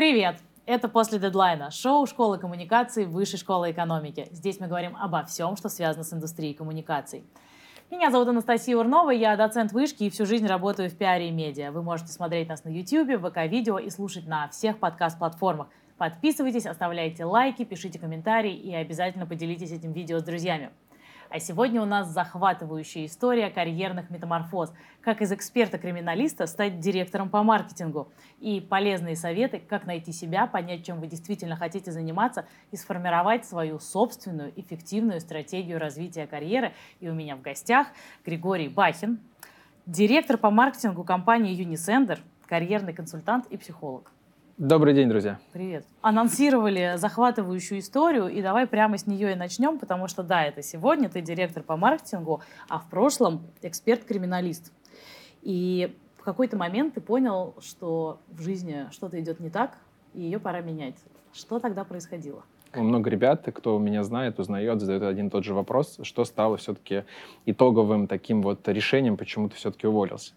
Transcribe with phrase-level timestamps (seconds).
[0.00, 0.36] Привет!
[0.64, 4.28] Это «После дедлайна»— шоу школы коммуникаций Высшей школы экономики.
[4.30, 7.22] Здесь мы говорим обо всем, что связано с индустрией коммуникаций.
[7.90, 11.70] Меня зовут Анастасия Урнова, я доцент вышки и всю жизнь работаю в пиаре и медиа.
[11.70, 15.68] Вы можете смотреть нас на YouTube, ВК-видео и слушать на всех подкаст-платформах.
[15.98, 20.70] Подписывайтесь, оставляйте лайки, пишите комментарии и обязательно поделитесь этим видео с друзьями.
[21.30, 24.72] А сегодня у нас захватывающая история карьерных метаморфоз.
[25.00, 28.08] Как из эксперта-криминалиста стать директором по маркетингу.
[28.40, 33.78] И полезные советы, как найти себя, понять, чем вы действительно хотите заниматься и сформировать свою
[33.78, 36.72] собственную эффективную стратегию развития карьеры.
[36.98, 37.86] И у меня в гостях
[38.26, 39.20] Григорий Бахин,
[39.86, 42.18] директор по маркетингу компании Unisender,
[42.48, 44.10] карьерный консультант и психолог.
[44.60, 45.38] Добрый день, друзья.
[45.54, 45.86] Привет.
[46.02, 51.08] Анонсировали захватывающую историю, и давай прямо с нее и начнем, потому что, да, это сегодня
[51.08, 54.70] ты директор по маркетингу, а в прошлом эксперт-криминалист.
[55.40, 59.78] И в какой-то момент ты понял, что в жизни что-то идет не так,
[60.12, 60.96] и ее пора менять.
[61.32, 62.44] Что тогда происходило?
[62.74, 67.04] Много ребят, кто меня знает, узнает, задает один и тот же вопрос, что стало все-таки
[67.46, 70.34] итоговым таким вот решением, почему ты все-таки уволился.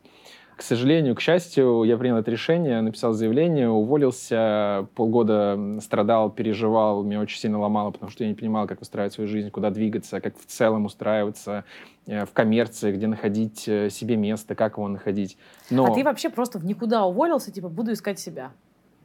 [0.56, 7.22] К сожалению, к счастью, я принял это решение, написал заявление, уволился, полгода страдал, переживал, меня
[7.22, 10.38] очень сильно ломало, потому что я не понимал, как устраивать свою жизнь, куда двигаться, как
[10.38, 11.64] в целом устраиваться
[12.06, 15.38] э, в коммерции, где находить э, себе место, как его находить.
[15.70, 15.86] Но...
[15.86, 18.52] А ты вообще просто в никуда уволился, типа, буду искать себя?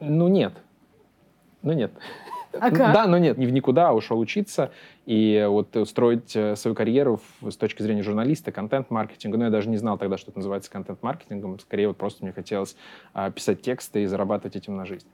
[0.01, 0.53] Ну, нет.
[1.63, 1.93] Ну, нет.
[2.53, 2.93] А как?
[2.93, 4.71] Да, но нет, не в никуда, а ушел учиться
[5.07, 9.39] и вот строить э, свою карьеру с точки зрения журналиста, контент-маркетинга.
[9.39, 11.59] Ну, я даже не знал тогда, что это называется контент-маркетингом.
[11.61, 12.77] Скорее, вот просто мне хотелось
[13.15, 15.09] а, писать тексты и зарабатывать этим на жизнь.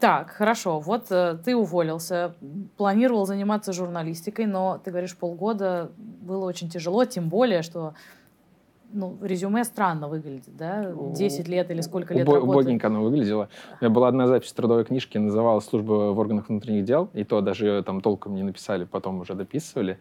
[0.00, 0.80] Так, хорошо.
[0.80, 2.34] Вот э, ты уволился,
[2.78, 7.94] планировал заниматься журналистикой, но ты говоришь, полгода было очень тяжело, тем более, что
[8.92, 10.92] ну, резюме странно выглядит, да?
[11.14, 12.58] 10 лет или сколько лет Убо- работы.
[12.58, 13.48] Убогенько оно выглядело.
[13.80, 17.40] У меня была одна запись трудовой книжки, называлась «Служба в органах внутренних дел», и то
[17.40, 19.98] даже ее там толком не написали, потом уже дописывали.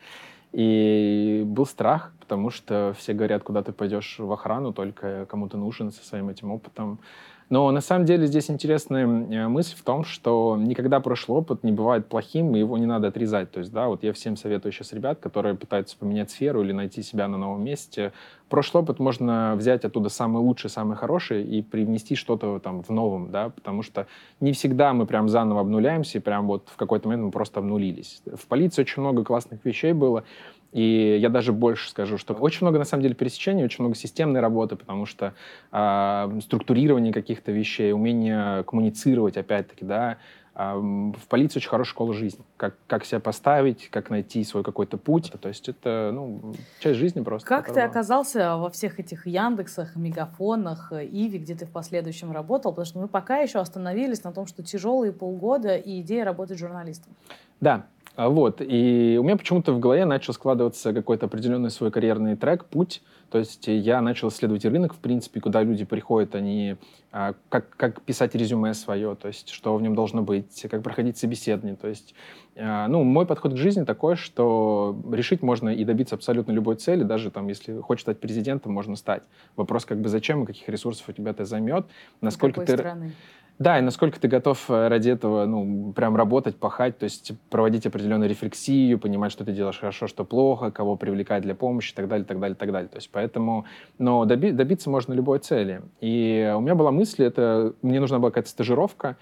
[0.51, 5.57] И был страх, потому что все говорят, куда ты пойдешь в охрану, только кому то
[5.57, 6.99] нужен со своим этим опытом.
[7.49, 11.71] Но на самом деле здесь интересная э, мысль в том, что никогда прошлый опыт не
[11.71, 13.51] бывает плохим, и его не надо отрезать.
[13.51, 17.01] То есть, да, вот я всем советую сейчас ребят, которые пытаются поменять сферу или найти
[17.01, 18.13] себя на новом месте.
[18.49, 23.31] Прошлый опыт можно взять оттуда самый лучший, самый хороший и привнести что-то там в новом,
[23.31, 24.05] да, потому что
[24.39, 28.21] не всегда мы прям заново обнуляемся, и прям вот в какой-то момент мы просто обнулились.
[28.25, 30.23] В полиции очень много классных вещей было,
[30.71, 34.39] и я даже больше скажу, что очень много, на самом деле, пересечений, очень много системной
[34.39, 35.33] работы, потому что
[35.71, 40.17] э, структурирование каких-то вещей, умение коммуницировать, опять-таки, да,
[40.53, 42.45] э, в полиции очень хорошая школа жизни.
[42.55, 45.31] Как, как себя поставить, как найти свой какой-то путь.
[45.41, 47.47] То есть это, ну, часть жизни просто.
[47.47, 47.81] Как которого...
[47.81, 52.73] ты оказался во всех этих Яндексах, Мегафонах, Иви, где ты в последующем работал?
[52.73, 57.15] Потому что мы пока еще остановились на том, что тяжелые полгода и идея работать журналистом.
[57.59, 62.35] Да, а, вот, и у меня почему-то в голове начал складываться какой-то определенный свой карьерный
[62.35, 63.01] трек, путь.
[63.29, 66.77] То есть я начал исследовать рынок, в принципе, куда люди приходят, они
[67.11, 71.17] а, как, как писать резюме свое, то есть что в нем должно быть, как проходить
[71.17, 71.75] собеседование.
[71.75, 72.15] То есть,
[72.55, 77.03] а, ну, мой подход к жизни такой, что решить можно и добиться абсолютно любой цели,
[77.03, 79.23] даже там, если хочешь стать президентом, можно стать.
[79.55, 81.85] Вопрос как бы зачем и каких ресурсов у тебя это займет,
[82.21, 82.73] насколько ты...
[82.77, 83.13] Страны?
[83.59, 87.85] Да, и насколько ты готов э, ради этого, ну, прям работать, пахать, то есть проводить
[87.85, 92.07] определенную рефлексию, понимать, что ты делаешь хорошо, что плохо, кого привлекать для помощи и так
[92.07, 92.87] далее, так далее, так далее.
[92.87, 93.65] То есть поэтому,
[93.97, 95.81] но доби- добиться можно любой цели.
[95.99, 99.17] И у меня была мысль, это, мне нужна была какая-то стажировка,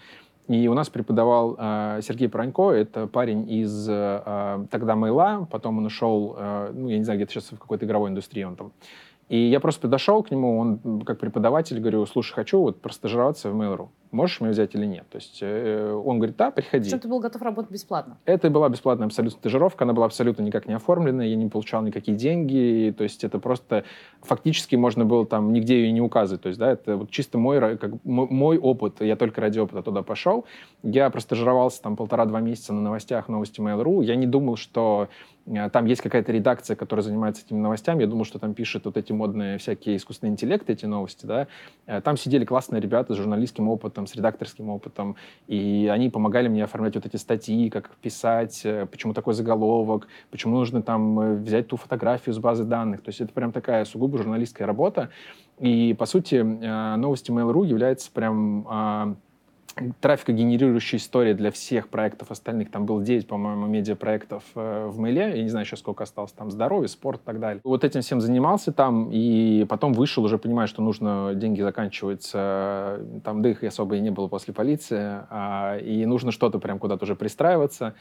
[0.47, 5.87] и у нас преподавал э, Сергей Пронько, это парень из э, тогда Мейла, потом он
[5.87, 8.71] ушел, э, ну, я не знаю, где-то сейчас в какой-то игровой индустрии он там.
[9.29, 13.61] И я просто подошел к нему, он как преподаватель, говорю, слушай, хочу вот простажироваться в
[13.61, 15.06] Mail.ru можешь меня взять или нет.
[15.09, 16.85] То есть э, он говорит, да, приходи.
[16.85, 18.18] Причем ты был готов работать бесплатно?
[18.25, 22.17] Это была бесплатная абсолютно стажировка, она была абсолютно никак не оформлена, я не получал никакие
[22.17, 23.84] деньги, то есть это просто
[24.22, 26.41] фактически можно было там нигде ее не указывать.
[26.41, 30.03] То есть, да, это вот чисто мой, как, мой опыт, я только ради опыта туда
[30.03, 30.46] пошел.
[30.84, 34.03] Я простажировался там полтора-два месяца на новостях, новости Mail.ru.
[34.03, 35.09] Я не думал, что
[35.46, 38.02] э, там есть какая-то редакция, которая занимается этими новостями.
[38.02, 41.47] Я думал, что там пишет вот эти модные всякие искусственные интеллекты, эти новости, да.
[41.85, 45.16] Э, там сидели классные ребята с журналистским опытом, опытом, с редакторским опытом,
[45.47, 50.58] и они помогали мне оформлять вот эти статьи, как писать, э, почему такой заголовок, почему
[50.58, 53.02] нужно там э, взять ту фотографию с базы данных.
[53.02, 55.09] То есть это прям такая сугубо журналистская работа.
[55.59, 59.17] И, по сути, э, новости Mail.ru является прям
[59.78, 62.72] а, трафикогенерирующая история для всех проектов остальных.
[62.72, 65.38] Там было 9, по-моему, медиапроектов э, в Мейле.
[65.38, 66.52] Я не знаю еще сколько осталось там.
[66.52, 67.62] Здоровье, спорт и так далее.
[67.64, 69.09] Вот этим всем занимался там.
[69.12, 73.02] И потом вышел, уже понимая, что нужно, деньги заканчиваются.
[73.24, 75.22] Там дых особо и не было после полиции.
[75.29, 77.96] А, и нужно что-то прям куда-то уже пристраиваться.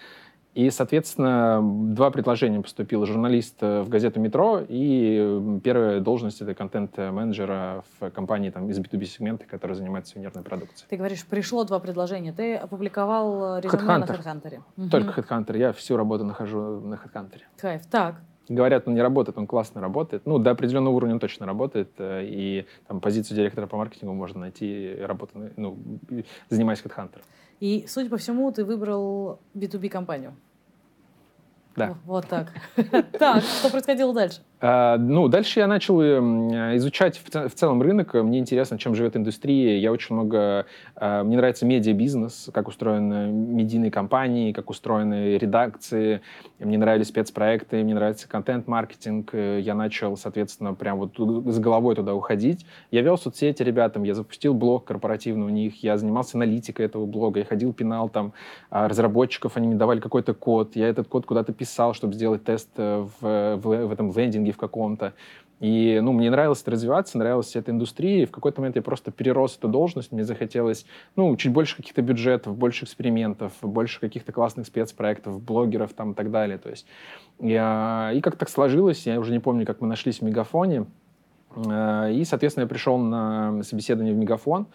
[0.56, 3.04] И, соответственно, два предложения поступило.
[3.04, 9.44] Журналист э, в газету «Метро» и первая должность— это контент-менеджера в компании там, из B2B-сегмента,
[9.44, 10.88] которая занимается сувенирной продукцией.
[10.88, 12.32] Ты говоришь, пришло два предложения.
[12.32, 13.98] Ты опубликовал резюме Headhunter.
[13.98, 14.88] на HeadHunter.
[14.90, 15.58] Только HeadHunter.
[15.58, 17.40] Я всю работу нахожу на HeadHunter.
[17.58, 17.84] Кайф.
[17.90, 18.14] Так.
[18.48, 20.22] Говорят, он не работает, он классно работает.
[20.24, 21.90] Ну, до определенного уровня он точно работает.
[21.98, 25.76] Э, и там позицию директора по маркетингу можно найти, работа, ну,
[26.48, 27.20] занимаясь HeadHunter.
[27.60, 30.34] И, судя по всему, ты выбрал B2B-компанию.
[31.76, 31.94] Да.
[32.04, 32.52] Вот так.
[33.18, 34.40] Так, что происходило дальше?
[34.60, 38.14] А, ну, дальше я начал эм, изучать в целом рынок.
[38.14, 39.78] Мне интересно, чем живет индустрия.
[39.78, 40.66] Я очень много...
[40.94, 46.22] А, мне нравится медиа-бизнес, как устроены медийные компании, как устроены редакции.
[46.58, 49.34] Мне нравились спецпроекты, мне нравится контент-маркетинг.
[49.34, 52.64] Я начал, соответственно, прям вот с головой туда уходить.
[52.90, 57.40] Я вел соцсети ребятам, я запустил блог корпоративный у них, я занимался аналитикой этого блога,
[57.40, 58.32] я ходил, пинал там
[58.70, 62.70] а, разработчиков, они мне давали какой-то код, я этот код куда-то писал, чтобы сделать тест
[62.76, 65.14] э, в, в, в этом лендинге в каком-то.
[65.58, 69.10] И, ну, мне нравилось это развиваться, нравилась эта индустрия, и в какой-то момент я просто
[69.10, 70.84] перерос эту должность, мне захотелось,
[71.16, 76.30] ну, чуть больше каких-то бюджетов, больше экспериментов, больше каких-то классных спецпроектов, блогеров там и так
[76.30, 76.86] далее, то есть.
[77.40, 78.12] Я...
[78.14, 80.86] И как так сложилось, я уже не помню, как мы нашлись в Мегафоне,
[81.56, 84.66] э, и, соответственно, я пришел на собеседование в Мегафон,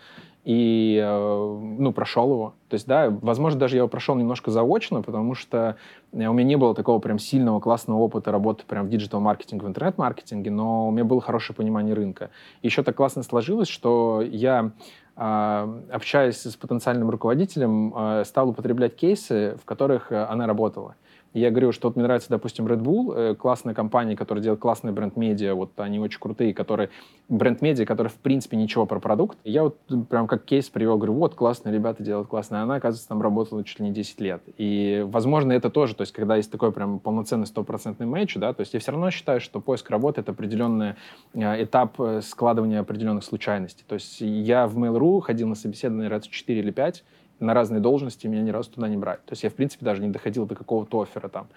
[0.43, 2.53] и, э, ну, прошел его.
[2.69, 5.77] То есть, да, возможно, даже я его прошел немножко заочно, потому что
[6.11, 10.49] у меня не было такого прям сильного, классного опыта работы прям в диджитал-маркетинге, в интернет-маркетинге,
[10.49, 12.31] но у меня было хорошее понимание рынка.
[12.63, 14.71] Еще так классно сложилось, что я
[15.15, 20.95] а, общаясь с потенциальным руководителем, э, стал употреблять кейсы, в которых э, она работала
[21.33, 24.91] я говорю, что вот мне нравится, допустим, Red Bull, э, классная компания, которая делает классный
[24.91, 26.89] бренд-медиа, вот они очень крутые, которые
[27.29, 29.37] бренд-медиа, которые в принципе ничего про продукт.
[29.45, 29.77] Я вот
[30.09, 32.61] прям как кейс привел, говорю, вот классные ребята делают классно.
[32.61, 34.41] Она, оказывается, там работала чуть ли не 10 лет.
[34.57, 38.61] И, возможно, это тоже, то есть, когда есть такой прям полноценный стопроцентный матч, да, то
[38.61, 40.95] есть я все равно считаю, что поиск работы— это определенный
[41.33, 43.83] э, этап э, складывания определенных случайностей.
[43.87, 47.03] То есть я в Mail.ru ходил на собеседование раз 4 или 5,
[47.41, 49.25] на разные должности, меня ни разу туда не брать.
[49.25, 51.47] То есть я, в принципе, даже не доходил до какого-то оффера там.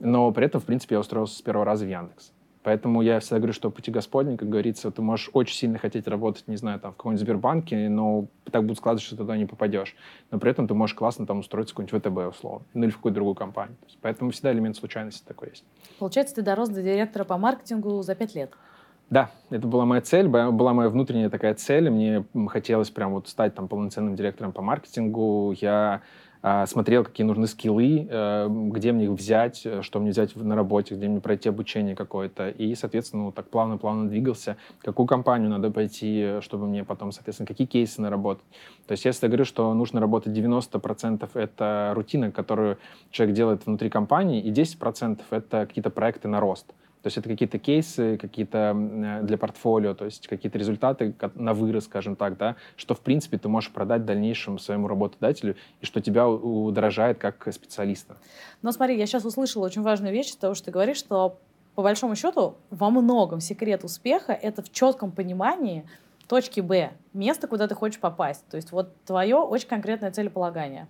[0.00, 2.32] Но при этом, в принципе, я устроился с первого раза в Яндекс.
[2.66, 6.48] Поэтому я всегда говорю, что пути Господни, как говорится, ты можешь очень сильно хотеть работать,
[6.48, 9.94] не знаю, там, в каком-нибудь Сбербанке, но так будет складываться, что ты туда не попадешь.
[10.32, 12.96] Но при этом ты можешь классно там устроиться в какой-нибудь ВТБ, условно, ну или в
[12.96, 13.76] какую-то другую компанию.
[13.84, 15.64] есть, поэтому всегда элемент случайности такой есть.
[16.00, 18.50] Получается, ты дорос до директора по маркетингу за пять лет?
[19.08, 21.90] Да, это была моя цель, была моя внутренняя такая цель.
[21.90, 25.54] Мне хотелось прям вот стать там полноценным директором по маркетингу.
[25.60, 26.02] Я
[26.42, 30.56] э, смотрел, какие нужны скиллы, э, где мне их взять, э, что мне взять на
[30.56, 32.48] работе, где мне пройти обучение какое-то.
[32.48, 34.56] И, соответственно, вот так плавно-плавно двигался.
[34.80, 38.44] Какую компанию надо пойти, чтобы мне потом, соответственно, какие кейсы наработать.
[38.88, 42.78] То есть я всегда говорю, что нужно работать 90% это рутина, которую
[43.12, 46.66] человек делает внутри компании, и 10% это какие-то проекты на рост.
[47.06, 51.84] То есть это какие-то кейсы, какие-то э, для портфолио, то есть какие-то результаты на вырос,
[51.84, 56.28] скажем так, да, что, в принципе, ты можешь продать дальнейшем своему работодателю и что тебя
[56.28, 58.16] удорожает как специалиста.
[58.60, 61.38] Но смотри, я сейчас услышала очень важную вещь из того, что ты говоришь, что
[61.76, 65.88] по большому счету во многом секрет успеха— это в четком понимании
[66.26, 68.44] точки Б, место, куда ты хочешь попасть.
[68.50, 70.88] То есть вот твое очень конкретное целеполагание.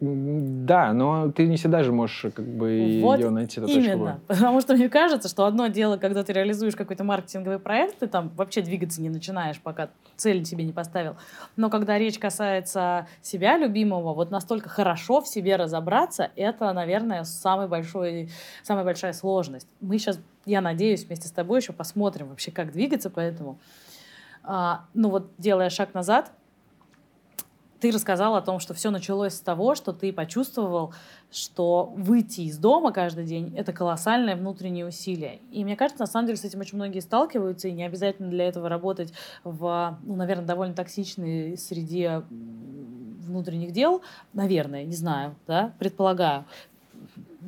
[0.00, 3.60] Да, но ты не всегда же можешь как бы вот ее найти.
[3.60, 4.26] Эту именно, точку.
[4.28, 8.30] потому что мне кажется, что одно дело, когда ты реализуешь какой-то маркетинговый проект, ты там
[8.36, 11.16] вообще двигаться не начинаешь, пока цель себе не поставил.
[11.56, 17.66] Но когда речь касается себя любимого, вот настолько хорошо в себе разобраться, это, наверное, самый
[17.66, 18.30] большой,
[18.62, 19.66] самая большая сложность.
[19.80, 23.58] Мы сейчас, я надеюсь, вместе с тобой еще посмотрим вообще, как двигаться, поэтому,
[24.44, 26.30] а, ну вот делая шаг назад,
[27.80, 30.92] ты рассказал о том, что все началось с того, что ты почувствовал,
[31.30, 35.40] что выйти из дома каждый день— это колоссальное внутреннее усилие.
[35.50, 38.48] И мне кажется, на самом деле с этим очень многие сталкиваются, и не обязательно для
[38.48, 39.12] этого работать
[39.44, 46.46] в, ну, наверное, довольно токсичной среде внутренних дел, наверное, не знаю, да, предполагаю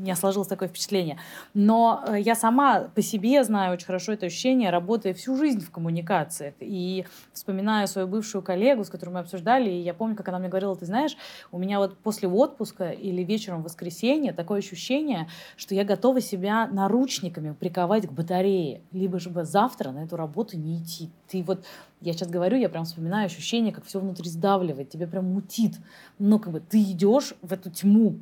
[0.01, 1.19] меня сложилось такое впечатление.
[1.55, 5.71] Но э, я сама по себе знаю очень хорошо это ощущение, работая всю жизнь в
[5.71, 6.55] коммуникациях.
[6.61, 10.49] И вспоминаю свою бывшую коллегу, с которой мы обсуждали, и я помню, как она мне
[10.49, 11.17] говорила, ты знаешь,
[11.53, 16.67] у меня вот после отпуска или вечером в воскресенье такое ощущение, что я готова себя
[16.67, 21.11] наручниками приковать к батарее, либо же завтра на эту работу не идти.
[21.29, 21.65] Ты вот,
[22.01, 25.77] я сейчас говорю, я прям вспоминаю ощущение, как все внутри сдавливает, тебя прям мутит.
[26.19, 28.19] Но как бы ты идешь в эту тьму,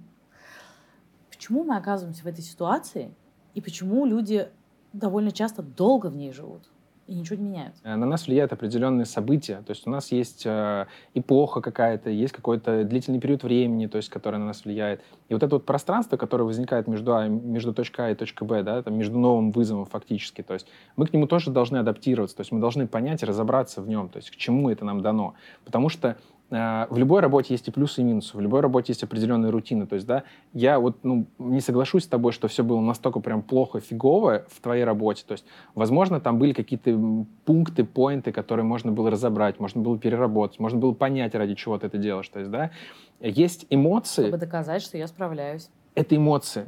[1.38, 3.14] почему мы оказываемся в этой ситуации
[3.54, 4.49] и почему люди
[4.92, 6.68] довольно часто долго в ней живут
[7.07, 7.75] и ничего не меняют.
[7.85, 9.62] Э, на нас влияют определенные события.
[9.64, 14.11] То есть у нас есть э, эпоха какая-то, есть какой-то длительный период времени, то есть,
[14.11, 15.00] который на нас влияет.
[15.28, 18.62] И вот это вот пространство, которое возникает между, а, между точкой А и точкой Б,
[18.62, 20.66] да, там, между новым вызовом фактически, то есть
[20.97, 24.09] мы к нему тоже должны адаптироваться, то есть мы должны понять и разобраться в нем,
[24.09, 25.35] то есть к чему это нам дано.
[25.64, 26.18] Потому что
[26.50, 28.35] в любой работе есть и плюсы, и минусы.
[28.37, 29.87] В любой работе есть определенные рутины.
[29.87, 30.23] То есть, да,
[30.55, 34.61] я вот ну, не соглашусь с тобой, что все было настолько прям плохо, фигово в
[34.62, 35.25] твоей работе.
[35.26, 40.59] То есть, возможно, там были какие-то пункты, поинты, которые можно было разобрать, можно было переработать,
[40.59, 42.28] можно было понять, ради чего ты это делаешь.
[42.28, 42.71] То есть, да,
[43.21, 44.23] есть эмоции.
[44.23, 45.69] Чтобы доказать, что я справляюсь.
[45.95, 46.67] Это эмоции.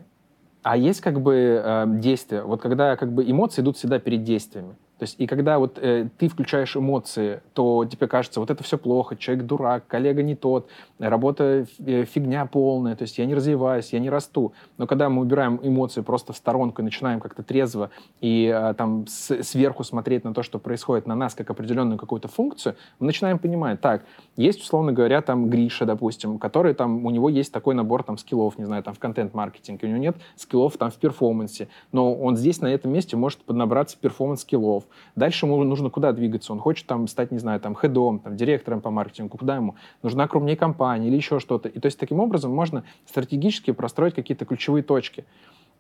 [0.63, 2.43] А есть как бы э, действия.
[2.43, 4.77] Вот когда как бы эмоции идут всегда перед действиями.
[5.01, 8.77] То есть, и когда вот э, ты включаешь эмоции, то тебе кажется, вот это все
[8.77, 13.95] плохо, человек дурак, коллега не тот, работа э, фигня полная, то есть я не развиваюсь,
[13.95, 14.53] я не расту.
[14.77, 17.89] Но когда мы убираем эмоции просто в сторонку и начинаем как-то трезво
[18.21, 22.29] и э, там с, сверху смотреть на то, что происходит на нас, как определенную какую-то
[22.29, 24.05] функцию, мы начинаем понимать, так,
[24.37, 28.59] есть, условно говоря, там Гриша, допустим, который там, у него есть такой набор там скиллов,
[28.59, 32.61] не знаю, там в контент-маркетинге, у него нет скиллов там в перформансе, но он здесь
[32.61, 34.85] на этом месте может поднабраться перформанс-скиллов,
[35.17, 36.53] Дальше ему нужно куда двигаться?
[36.53, 39.37] Он хочет там стать, не знаю, там хедом, там, директором по маркетингу.
[39.39, 39.77] Куда ему?
[40.03, 41.69] Нужна крупнее компания или еще что-то.
[41.69, 45.25] И то есть таким образом можно стратегически простроить какие-то ключевые точки.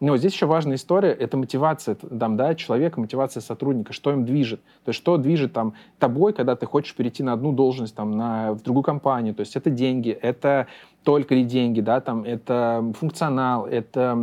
[0.01, 4.61] Но здесь еще важная история— это мотивация там, да, человека, мотивация сотрудника, что им движет.
[4.85, 8.53] То есть что движет там, тобой, когда ты хочешь перейти на одну должность там, на,
[8.53, 9.35] в другую компанию.
[9.35, 10.69] То есть это деньги, это
[11.03, 14.19] только ли деньги, да, там, это функционал, это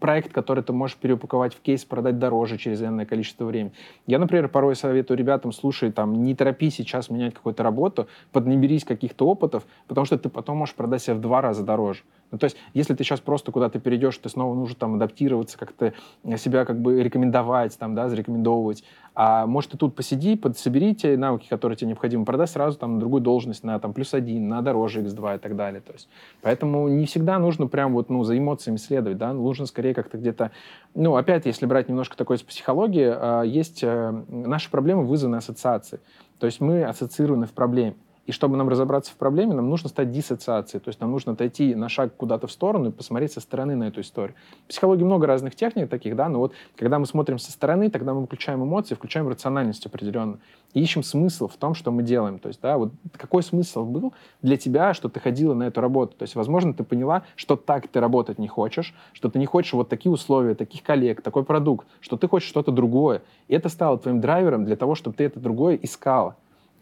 [0.00, 3.72] проект, который ты можешь переупаковать в кейс, продать дороже через энное количество времени.
[4.06, 9.26] Я, например, порой советую ребятам, слушай, там, не торопи сейчас менять какую-то работу, поднаберись каких-то
[9.26, 12.02] опытов, потому что ты потом можешь продать себя в два раза дороже.
[12.32, 15.92] Ну, то есть, если ты сейчас просто куда-то перейдешь, ты снова нужно там адаптироваться, как-то
[16.36, 18.82] себя как бы рекомендовать, там, да, зарекомендовывать,
[19.14, 23.00] а может, ты тут посиди, подсобери те навыки, которые тебе необходимы, продай сразу там на
[23.00, 25.80] другую должность, на там плюс один, на дороже X2 и так далее.
[25.80, 26.05] То есть,
[26.42, 30.52] поэтому не всегда нужно прям вот, ну, за эмоциями следовать, да, нужно скорее как-то где-то,
[30.94, 36.00] ну, опять, если брать немножко такой из психологии, а, есть э, наши проблемы вызваны ассоциацией.
[36.38, 37.96] То есть мы ассоциированы в проблеме.
[38.26, 40.80] И чтобы нам разобраться в проблеме, нам нужно стать диссоциацией.
[40.80, 43.84] То есть нам нужно отойти на шаг куда-то в сторону и посмотреть со стороны на
[43.84, 44.34] эту историю.
[44.64, 48.14] В психологии много разных техник таких, да, но вот когда мы смотрим со стороны, тогда
[48.14, 50.38] мы включаем эмоции, включаем рациональность определенно.
[50.74, 52.38] И ищем смысл в том, что мы делаем.
[52.38, 56.16] То есть, да, вот какой смысл был для тебя, что ты ходила на эту работу?
[56.16, 59.72] То есть, возможно, ты поняла, что так ты работать не хочешь, что ты не хочешь
[59.72, 63.22] вот такие условия, таких коллег, такой продукт, что ты хочешь что-то другое.
[63.46, 66.36] И это стало твоим драйвером для того, чтобы ты это другое искала.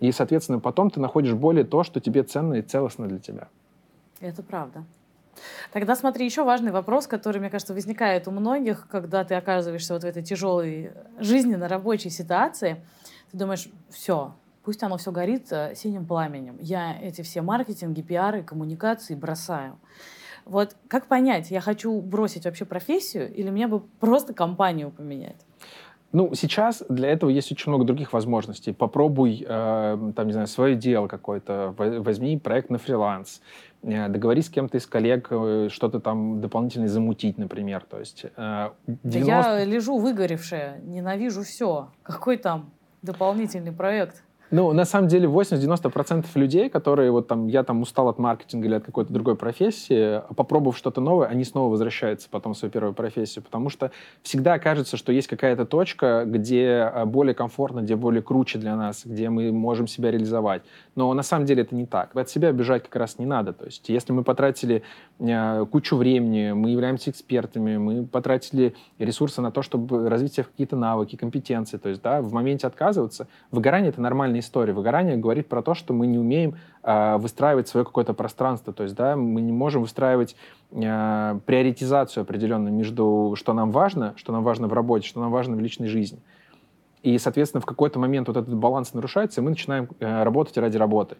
[0.09, 3.49] И, соответственно, потом ты находишь более то, что тебе ценно и целостно для тебя.
[4.21, 4.85] Это правда.
[5.73, 10.03] Тогда смотри, еще важный вопрос, который, мне кажется, возникает у многих, когда ты оказываешься вот
[10.03, 12.85] в этой тяжелой жизненно рабочей ситуации.
[13.33, 16.57] Ты думаешь, все, пусть оно все горит э, синим пламенем.
[16.61, 19.79] Я эти все маркетинги, пиары, коммуникации бросаю.
[20.45, 25.47] Вот как понять, я хочу бросить вообще профессию или мне бы просто компанию поменять?
[26.15, 28.73] Ну, сейчас для этого есть очень много других возможностей.
[28.73, 33.43] Попробуй, э, там, не знаю, свое дело какое-то, возьми проект на фриланс,
[33.83, 37.85] э, договорись с кем-то из коллег э, что-то там дополнительно замутить, например.
[37.91, 39.11] То есть, э, 90...
[39.11, 41.89] да я лежу выгоревшая, ненавижу все.
[42.05, 42.71] Какой там
[43.03, 44.23] дополнительный проект?
[44.51, 48.75] Ну, на самом деле, 80-90% людей, которые вот там, я там устал от маркетинга или
[48.75, 53.43] от какой-то другой профессии, попробовав что-то новое, они снова возвращаются потом в свою первую профессию,
[53.43, 53.91] потому что
[54.23, 59.03] всегда кажется, что есть какая-то точка, где а, более комфортно, где более круче для нас,
[59.05, 60.63] где мы можем себя реализовать.
[60.95, 62.15] Но на самом деле это не так.
[62.15, 63.53] От себя бежать как раз не надо.
[63.53, 69.53] То есть, если мы потратили э, кучу времени, мы являемся экспертами, мы потратили ресурсы на
[69.53, 74.01] то, чтобы развить себе какие-то навыки, компетенции, то есть, да, в моменте отказываться, выгорание— это
[74.01, 74.73] нормальная история.
[74.73, 78.97] Выгорание говорит про то, что мы не умеем э, выстраивать свое какое-то пространство, то есть,
[78.97, 80.35] да, мы не можем выстраивать
[80.73, 85.55] э, приоритизацию определенную между, что нам важно, что нам важно в работе, что нам важно
[85.55, 86.19] в личной жизни.
[87.05, 90.77] И, соответственно, в какой-то момент вот этот баланс нарушается, и мы начинаем э, работать ради
[90.77, 91.17] работы.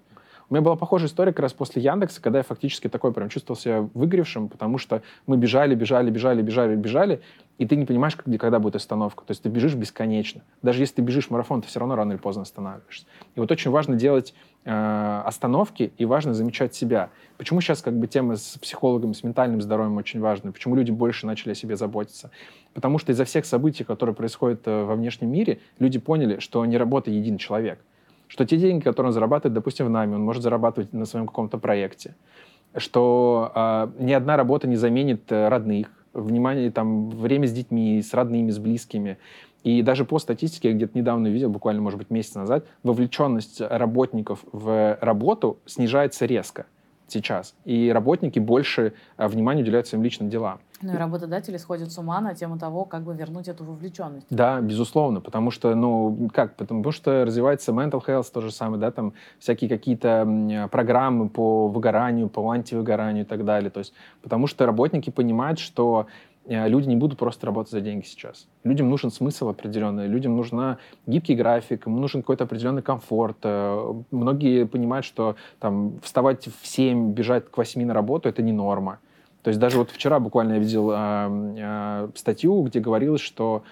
[0.51, 3.59] У меня была похожая история как раз после Яндекса, когда я фактически такой прям чувствовал
[3.59, 7.23] себя выгоревшим, потому что мы бежали, бежали, бежали, бежали, бежали,
[7.57, 9.25] и ты не понимаешь, где, когда будет остановка.
[9.25, 10.43] То есть ты бежишь бесконечно.
[10.63, 13.07] Даже если ты бежишь марафон, ты все равно рано или поздно останавливаешься.
[13.37, 14.35] И вот очень важно делать
[14.65, 17.11] э, остановки и важно замечать себя.
[17.39, 20.53] Почему сейчас как бы тема с психологами, с ментальным здоровьем очень важна?
[20.53, 22.31] Почему люди больше начали о себе заботиться?
[22.75, 26.77] Потому что из-за всех событий, которые происходят э, во внешнем мире, люди поняли, что не
[26.77, 27.79] работает един человек.
[28.29, 31.59] Что те деньги, которые он зарабатывает, допустим, в нами, он может зарабатывать на своем каком-то
[31.59, 32.15] проекте.
[32.77, 38.15] Что э, ни одна работа не заменит э, родных, внимание, там, время с детьми, с
[38.15, 39.19] родными, с близкими.
[39.63, 44.45] И даже по статистике, я где-то недавно видел, буквально, может быть, месяц назад, вовлеченность работников
[44.53, 46.67] в работу снижается резко
[47.07, 47.55] сейчас.
[47.65, 50.61] И работники больше а, внимания уделяют своим личным делам.
[50.83, 54.27] Ну и работодатели сходят с ума на тему того, как бы вернуть эту вовлеченность.
[54.29, 58.91] Да, безусловно, потому что, ну, как, потому что развивается mental health, то же самое, да,
[58.91, 63.71] там всякие какие-то программы по выгоранию, по антивыгоранию и так далее.
[63.71, 68.05] То есть, потому что работники понимают, что э, люди не будут просто работать за деньги
[68.05, 68.47] сейчас.
[68.65, 73.39] Людям нужен смысл определенный, людям нужна гибкий график, им нужен какой-то определенный комфорт.
[73.43, 78.53] Э, многие понимают, что там вставать в 7, бежать к 8 на работу— это не
[78.53, 78.99] норма.
[79.43, 80.95] То есть даже вот вчера буквально я видел э,
[81.59, 83.63] э, статью, где говорилось, что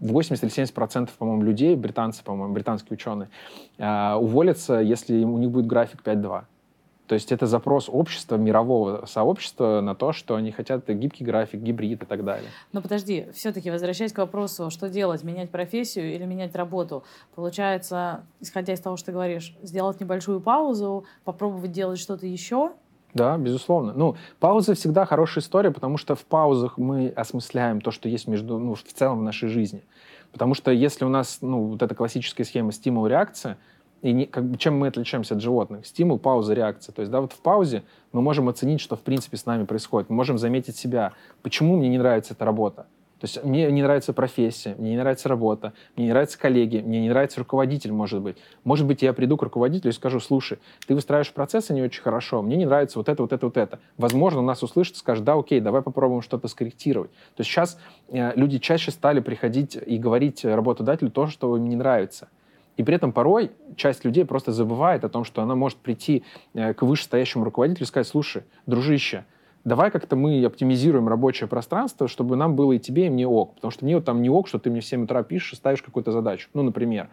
[0.00, 3.28] 80 или 70 процентов, по-моему, людей, британцы, по-моему, британские ученые,
[3.78, 6.42] э, уволятся, если у них будет график 5-2.
[7.10, 12.04] То есть это запрос общества, мирового сообщества на то, что они хотят гибкий график, гибрид
[12.04, 12.48] и так далее.
[12.70, 17.02] Но подожди, все-таки возвращаясь к вопросу, что делать, менять профессию или менять работу?
[17.34, 22.70] Получается, исходя из того, что ты говоришь, сделать небольшую паузу, попробовать делать что-то еще
[23.12, 23.92] да, безусловно.
[23.92, 28.56] Ну, пауза всегда хорошая история, потому что в паузах мы осмысляем то, что есть между,
[28.60, 29.82] ну, в целом в нашей жизни.
[30.30, 33.58] Потому что если у нас, ну, вот эта классическая схема стимул-реакция,
[34.02, 35.86] и не, как чем мы отличаемся от животных?
[35.86, 36.92] Стимул, пауза, реакция.
[36.92, 40.08] То есть, да, вот в паузе мы можем оценить, что в принципе с нами происходит.
[40.08, 41.12] Мы можем заметить себя.
[41.42, 42.86] Почему мне не нравится эта работа?
[43.20, 47.02] То есть мне не нравится профессия, мне не нравится работа, мне не нравятся коллеги, мне
[47.02, 48.38] не нравится руководитель, может быть.
[48.64, 52.40] Может быть, я приду к руководителю и скажу, слушай, ты выстраиваешь процессы не очень хорошо,
[52.40, 53.78] мне не нравится вот это, вот это, вот это.
[53.98, 57.10] Возможно, нас услышат, скажут, да, окей, давай попробуем что-то скорректировать.
[57.36, 57.78] То есть сейчас
[58.08, 62.28] э, люди чаще стали приходить и говорить работодателю то, что им не нравится.
[62.80, 66.72] И при этом порой часть людей просто забывает о том, что она может прийти э,
[66.72, 69.26] к вышестоящему руководителю и сказать, слушай, дружище,
[69.64, 73.56] давай как-то мы оптимизируем рабочее пространство, чтобы нам было и тебе, и мне ок.
[73.56, 75.56] Потому что мне вот там не ок, что ты мне в 7 утра пишешь и
[75.56, 76.48] ставишь какую-то задачу.
[76.54, 77.10] Ну, например.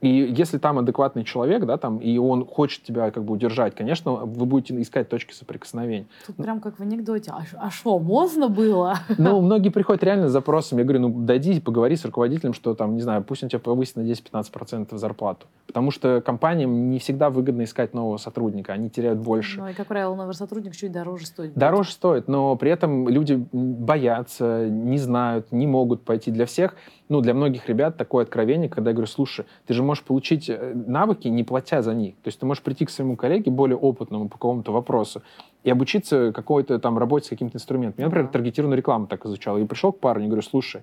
[0.00, 4.12] И если там адекватный человек, да, там, и он хочет тебя как бы удержать, конечно,
[4.12, 6.06] вы будете искать точки соприкосновения.
[6.26, 7.32] Тут прям как в анекдоте.
[7.32, 8.98] А, а что, можно было?
[9.18, 10.78] Ну, многие приходят реально с запросом.
[10.78, 13.96] Я говорю, ну, дойди, поговори с руководителем, что там, не знаю, пусть он тебя повысит
[13.96, 15.46] на 10-15% зарплату.
[15.66, 19.60] Потому что компаниям не всегда выгодно искать нового сотрудника, они теряют больше.
[19.60, 21.54] Ну, и, как правило, новый сотрудник чуть дороже стоит.
[21.54, 26.30] Дороже стоит, но при этом люди боятся, не знают, не могут пойти.
[26.30, 26.74] Для всех,
[27.08, 30.74] ну, для многих ребят такое откровение, когда я говорю, слушай, ты же можешь получить э,
[30.74, 32.14] навыки, не платя за них.
[32.22, 35.22] То есть ты можешь прийти к своему коллеге, более опытному по какому-то вопросу,
[35.64, 38.02] и обучиться какой-то там работе с каким-то инструментом.
[38.02, 39.58] Я, например, таргетированную рекламу так изучал.
[39.58, 40.82] И пришел к парню и говорю, слушай,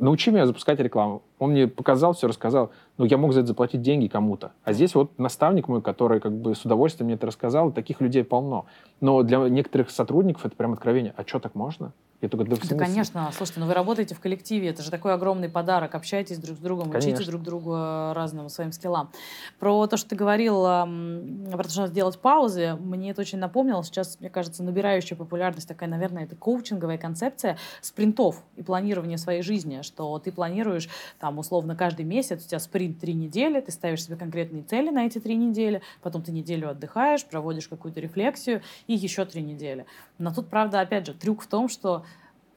[0.00, 1.22] научи меня запускать рекламу.
[1.38, 2.70] Он мне показал, все рассказал.
[2.96, 4.52] Но я мог за это заплатить деньги кому-то.
[4.64, 8.24] А здесь вот наставник мой, который как бы с удовольствием мне это рассказал, таких людей
[8.24, 8.64] полно.
[9.00, 11.12] Но для некоторых сотрудников это прям откровение.
[11.16, 11.92] А что, так можно?
[12.22, 13.30] Я только, да, да конечно.
[13.36, 15.94] Слушайте, ну вы работаете в коллективе, это же такой огромный подарок.
[15.94, 17.12] Общайтесь друг с другом, конечно.
[17.12, 19.10] учите друг другу э, разным своим скиллам.
[19.58, 23.82] Про то, что ты говорил, про то, что надо делать паузы, мне это очень напомнило.
[23.84, 29.82] Сейчас, мне кажется, набирающая популярность такая, наверное, это коучинговая концепция спринтов и планирования своей жизни,
[29.82, 34.16] что ты планируешь там условно каждый месяц, у тебя спринт три недели, ты ставишь себе
[34.16, 39.26] конкретные цели на эти три недели, потом ты неделю отдыхаешь, проводишь какую-то рефлексию и еще
[39.26, 39.84] три недели.
[40.18, 42.04] Но тут, правда, опять же, трюк в том, что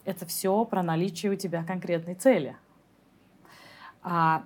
[0.05, 2.55] это все про наличие у тебя конкретной цели.
[4.01, 4.43] А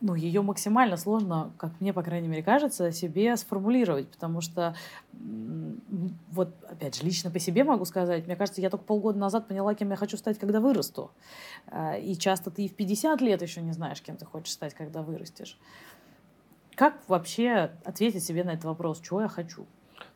[0.00, 4.76] ну, ее максимально сложно, как мне, по крайней мере, кажется, себе сформулировать, потому что,
[6.30, 9.74] вот, опять же, лично по себе могу сказать, мне кажется, я только полгода назад поняла,
[9.74, 11.10] кем я хочу стать, когда вырасту.
[11.66, 14.74] А, и часто ты и в 50 лет еще не знаешь, кем ты хочешь стать,
[14.74, 15.58] когда вырастешь.
[16.76, 19.66] Как вообще ответить себе на этот вопрос, чего я хочу?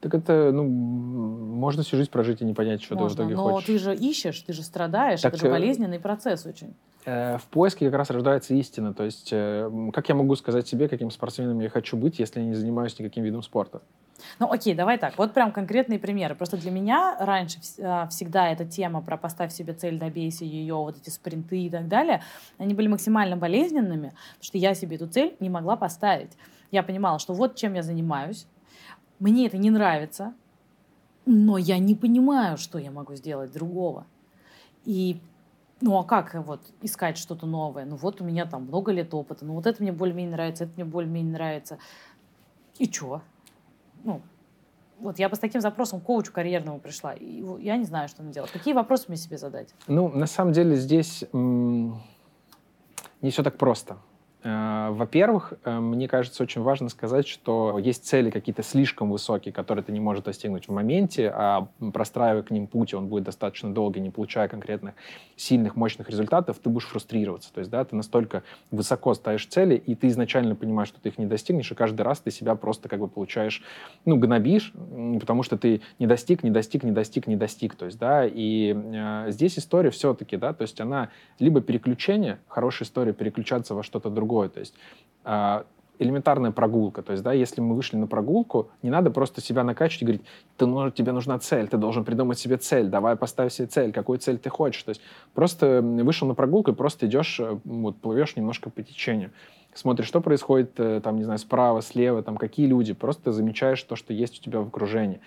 [0.02, 3.36] Так это, ну, можно всю жизнь прожить и не понять, что можно, ты в итоге
[3.36, 3.68] но хочешь.
[3.68, 6.74] Но ты же ищешь, ты же страдаешь, так, это же э, болезненный процесс очень.
[7.04, 8.94] Э, в поиске как раз рождается истина.
[8.94, 12.46] То есть, э, как я могу сказать себе, каким спортсменом я хочу быть, если я
[12.46, 13.80] не занимаюсь никаким видом спорта?
[14.40, 15.16] Ну окей, давай так.
[15.18, 16.34] Вот прям конкретные примеры.
[16.34, 21.10] Просто для меня раньше всегда эта тема про поставь себе цель, добейся ее, вот эти
[21.10, 22.24] спринты и так далее,
[22.58, 26.32] они были максимально болезненными, потому что я себе эту цель не могла поставить.
[26.72, 28.46] Я понимала, что вот чем я занимаюсь,
[29.22, 30.34] мне это не нравится,
[31.26, 34.04] но я не понимаю, что я могу сделать другого.
[34.84, 35.20] И
[35.80, 37.84] ну а как вот искать что-то новое?
[37.84, 40.72] Ну вот у меня там много лет опыта, ну вот это мне более-менее нравится, это
[40.74, 41.78] мне более-менее нравится.
[42.78, 43.22] И чё?
[44.02, 44.20] Ну,
[44.98, 48.24] вот я бы с таким запросом к коучу карьерному пришла, и я не знаю, что
[48.24, 48.50] мне делать.
[48.50, 49.72] Какие вопросы мне себе задать?
[49.86, 53.98] Ну, на самом деле здесь не все так просто.
[54.44, 59.84] Э, во-первых, э, мне кажется, очень важно сказать, что есть цели какие-то слишком высокие, которые
[59.84, 64.00] ты не можешь достигнуть в моменте, а простраивая к ним путь, он будет достаточно долгий,
[64.00, 64.94] не получая конкретных
[65.36, 67.52] сильных, мощных результатов, ты будешь фрустрироваться.
[67.52, 71.18] То есть, да, ты настолько высоко ставишь цели, и ты изначально понимаешь, что ты их
[71.18, 73.62] не достигнешь, и каждый раз ты себя просто как бы получаешь,
[74.04, 74.72] ну, гнобишь,
[75.20, 77.76] потому что ты не достиг, не достиг, не достиг, не достиг.
[77.76, 82.86] То есть, да, и э, здесь история все-таки, да, то есть она либо переключение, хорошая
[82.86, 84.48] история переключаться во что-то другое, другое.
[84.48, 84.74] То есть
[85.24, 85.64] а,
[85.98, 87.02] элементарная прогулка.
[87.02, 90.22] То есть, да, если мы вышли на прогулку, не надо просто себя накачивать и говорить,
[90.56, 90.66] ты,
[90.96, 94.50] тебе нужна цель, ты должен придумать себе цель, давай поставь себе цель, какую цель ты
[94.50, 94.82] хочешь.
[94.82, 95.02] То есть
[95.34, 99.30] просто вышел на прогулку и просто идешь, э, вот, плывешь немножко по течению.
[99.74, 102.94] Смотришь, что происходит, э, там, не знаю, справа, слева, там, какие люди.
[102.94, 105.20] Просто замечаешь то, что есть у тебя в окружении.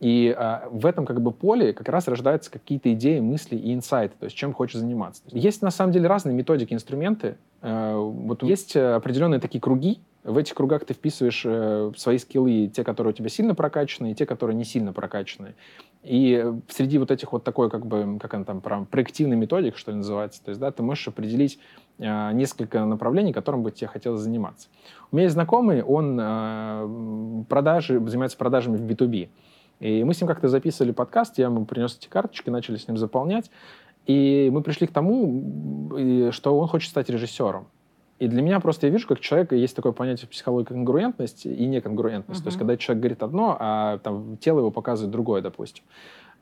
[0.00, 4.14] И а, в этом как бы поле как раз рождаются какие-то идеи, мысли и инсайты,
[4.18, 5.22] то есть чем хочешь заниматься.
[5.26, 7.36] Есть на самом деле разные методики, инструменты.
[7.60, 12.84] Э, вот есть определенные такие круги, в этих кругах ты вписываешь э, свои скиллы, те,
[12.84, 15.54] которые у тебя сильно прокачаны, и те, которые не сильно прокачаны.
[16.02, 19.98] И среди вот этих вот такой, как бы, как он там, проективный методик, что ли,
[19.98, 21.58] называется, то есть, да, ты можешь определить
[21.98, 24.68] э, несколько направлений, которым бы тебе хотелось заниматься.
[25.10, 29.30] У меня есть знакомый, он э, продажи, занимается продажами в B2B.
[29.80, 32.96] И мы с ним как-то записывали подкаст, я ему принес эти карточки, начали с ним
[32.96, 33.50] заполнять.
[34.06, 37.66] И мы пришли к тому, что он хочет стать режиссером.
[38.18, 41.66] И для меня просто я вижу, как человек, есть такое понятие в психологии конгруентность и
[41.66, 42.40] неконгруентность.
[42.40, 42.44] Uh-huh.
[42.44, 45.84] То есть, когда человек говорит одно, а там тело его показывает другое, допустим.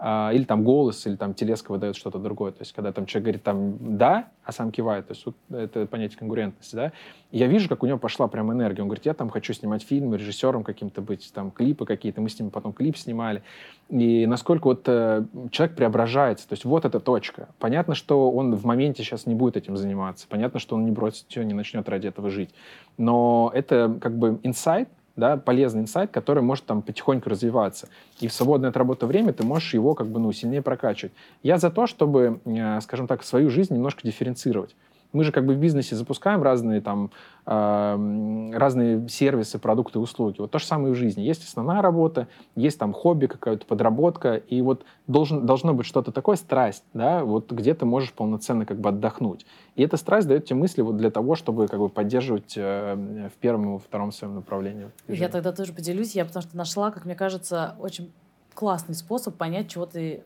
[0.00, 2.52] А, или там голос, или там телеска выдает что-то другое.
[2.52, 5.86] То есть, когда там человек говорит там «да», а сам кивает, то есть вот это
[5.86, 6.92] понятие конкурентности, да.
[7.32, 8.82] Я вижу, как у него пошла прям энергия.
[8.82, 12.20] Он говорит, я там хочу снимать фильмы, режиссером каким-то быть, там клипы какие-то.
[12.20, 13.42] Мы с ним потом клип снимали.
[13.90, 16.48] И насколько вот э, человек преображается.
[16.48, 17.48] То есть вот эта точка.
[17.58, 20.26] Понятно, что он в моменте сейчас не будет этим заниматься.
[20.28, 22.50] Понятно, что он не бросит все, не начнет ради этого жить.
[22.96, 27.88] Но это как бы инсайт, да, полезный инсайт, который может там потихоньку развиваться.
[28.20, 31.12] И в свободное от работы время ты можешь его как бы, ну, сильнее прокачивать.
[31.42, 34.76] Я за то, чтобы, э, скажем так, свою жизнь немножко дифференцировать.
[35.12, 37.10] Мы же как бы в бизнесе запускаем разные там
[37.46, 40.40] э, разные сервисы, продукты, услуги.
[40.40, 41.22] Вот то же самое и в жизни.
[41.22, 46.36] Есть основная работа, есть там хобби, какая-то подработка, и вот должен, должно быть что-то такое,
[46.36, 49.46] страсть, да, вот где ты можешь полноценно как бы отдохнуть.
[49.76, 53.38] И эта страсть дает тебе мысли вот для того, чтобы как бы поддерживать э, в
[53.40, 54.90] первом и втором своем направлении.
[55.08, 58.12] Я тогда тоже поделюсь, я потому что нашла, как мне кажется, очень
[58.54, 60.24] классный способ понять, чего ты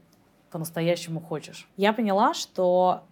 [0.51, 1.69] по-настоящему хочешь.
[1.77, 3.03] Я поняла, что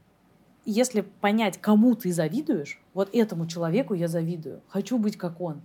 [0.64, 5.61] если понять, кому ты завидуешь, вот этому человеку я завидую, хочу быть как он.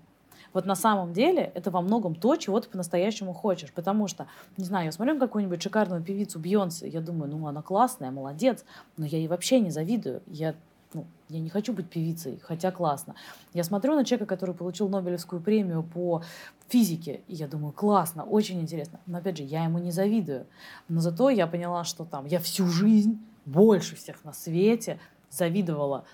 [0.53, 3.73] Вот на самом деле это во многом то, чего ты по-настоящему хочешь.
[3.73, 8.09] Потому что, не знаю, я смотрю какую-нибудь шикарную певицу Бьонсе, я думаю, ну она классная,
[8.09, 8.63] молодец,
[8.95, 10.21] но я ей вообще не завидую.
[10.27, 10.55] Я
[10.93, 13.15] ну, я не хочу быть певицей, хотя классно.
[13.53, 16.23] Я смотрю на человека, который получил Нобелевскую премию по
[16.69, 19.01] физике, и я думаю, классно, очень интересно.
[19.05, 20.45] Но опять же, я ему не завидую.
[20.87, 26.05] Но зато я поняла, что там я всю жизнь больше всех на свете завидовала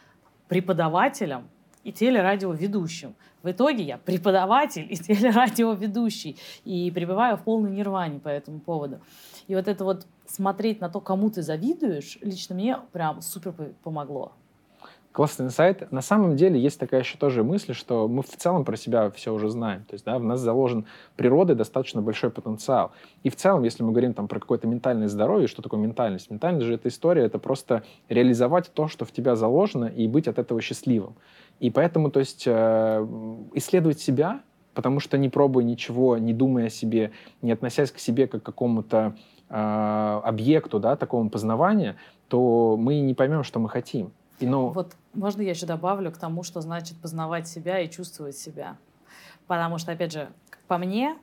[0.48, 1.50] преподавателям
[1.84, 3.16] и телерадиоведущим.
[3.42, 9.02] В итоге я преподаватель и телерадиоведущий, и пребываю в полной нирване по этому поводу.
[9.48, 14.34] И вот это вот смотреть на то, кому ты завидуешь, лично мне прям супер помогло.
[15.12, 15.92] Классный инсайт.
[15.92, 19.34] На самом деле есть такая еще тоже мысль, что мы в целом про себя все
[19.34, 19.84] уже знаем.
[19.84, 20.86] То есть да, в нас заложен
[21.18, 22.94] природой достаточно большой потенциал.
[23.24, 26.32] И в целом, если мы говорим там про какое-то ментальное здоровье, что такое ментальность?
[26.32, 30.40] Ментальность же эта история, это просто реализовать то, что в тебя заложено, и быть от
[30.40, 31.16] этого счастливым.
[31.60, 33.08] И поэтому, то есть, э,
[33.54, 34.42] исследовать себя,
[34.74, 38.46] потому что не пробуя ничего, не думая о себе, не относясь к себе как к
[38.46, 39.18] какому-то
[39.50, 41.98] э, объекту, да, такому познавания,
[42.30, 44.14] то мы не поймем, что мы хотим.
[44.42, 44.70] И, ну...
[44.70, 48.78] Вот можно я еще добавлю к тому, что значит познавать себя и чувствовать себя.
[49.48, 50.30] Потому что, опять же,
[50.68, 51.18] по мне,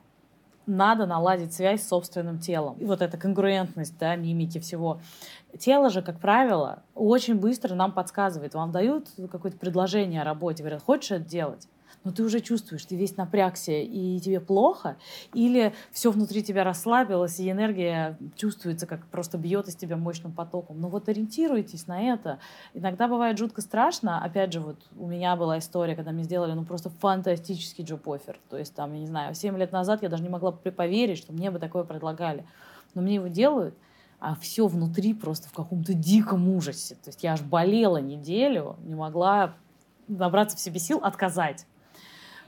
[0.65, 2.77] надо наладить связь с собственным телом.
[2.77, 4.99] И вот эта конгруентность, да, мимики, всего.
[5.57, 8.53] Тело же, как правило, очень быстро нам подсказывает.
[8.53, 11.67] Вам дают какое-то предложение о работе, говорят, хочешь это делать?
[12.03, 14.97] Но ты уже чувствуешь, ты весь напрягся, и тебе плохо,
[15.33, 20.79] или все внутри тебя расслабилось, и энергия чувствуется, как просто бьет из тебя мощным потоком.
[20.79, 22.39] Ну вот ориентируйтесь на это.
[22.73, 24.23] Иногда бывает жутко страшно.
[24.23, 28.39] Опять же, вот у меня была история, когда мне сделали ну просто фантастический джоп-оффер.
[28.49, 31.33] То есть там, я не знаю, 7 лет назад я даже не могла поверить, что
[31.33, 32.45] мне бы такое предлагали.
[32.93, 33.75] Но мне его делают,
[34.19, 36.95] а все внутри просто в каком-то диком ужасе.
[36.95, 39.53] То есть я аж болела неделю, не могла
[40.07, 41.65] набраться в себе сил отказать.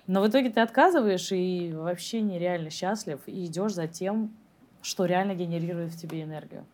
[0.08, 4.32] Но в итоге ты отказываешь и вообще нереально счастлив, и идешь за тем,
[4.82, 6.66] что реально генерирует в тебе энергию.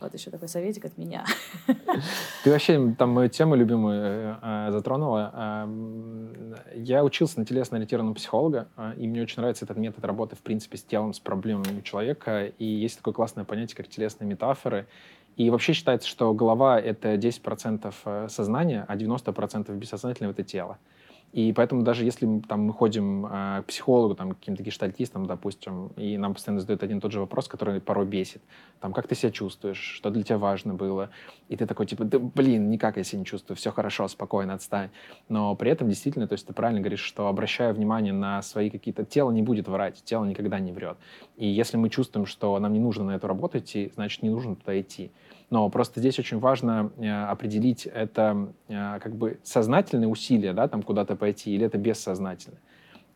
[0.00, 1.24] Вот еще такой советик от меня.
[2.44, 5.32] Ты вообще там мою тему любимую э, э затронула.
[5.34, 10.40] Э, я учился на телесно-ориентированного психолога, э, и мне очень нравится этот метод работы, в
[10.40, 12.46] принципе, с телом, с проблемами человека.
[12.58, 14.86] И есть такое классное понятие, как телесные метафоры.
[15.36, 20.78] И вообще считается, что голова— это 10% э, сознания, а 90% бессознательного— это тело.
[21.34, 26.16] И поэтому даже если там, мы ходим э, к психологу, там, каким-то гештальтистам, допустим, и
[26.16, 28.40] нам постоянно задают один и тот же вопрос, который порой бесит.
[28.78, 31.10] Там, как ты себя чувствуешь, что для тебя важно было.
[31.48, 34.90] И ты такой, типа, да, блин, никак я себя не чувствую, все хорошо, спокойно, отстань.
[35.28, 39.04] Но при этом действительно, то есть ты правильно говоришь, что обращая внимание на свои какие-то...
[39.04, 40.98] Тело не будет врать, тело никогда не врет.
[41.36, 44.54] И если мы чувствуем, что нам не нужно на эту работу идти, значит, не нужно
[44.54, 45.10] туда идти.
[45.50, 50.82] Но просто здесь очень важно э, определить, это э, как бы сознательные усилия, да, там
[50.82, 52.60] куда-то пойти, или это бессознательное.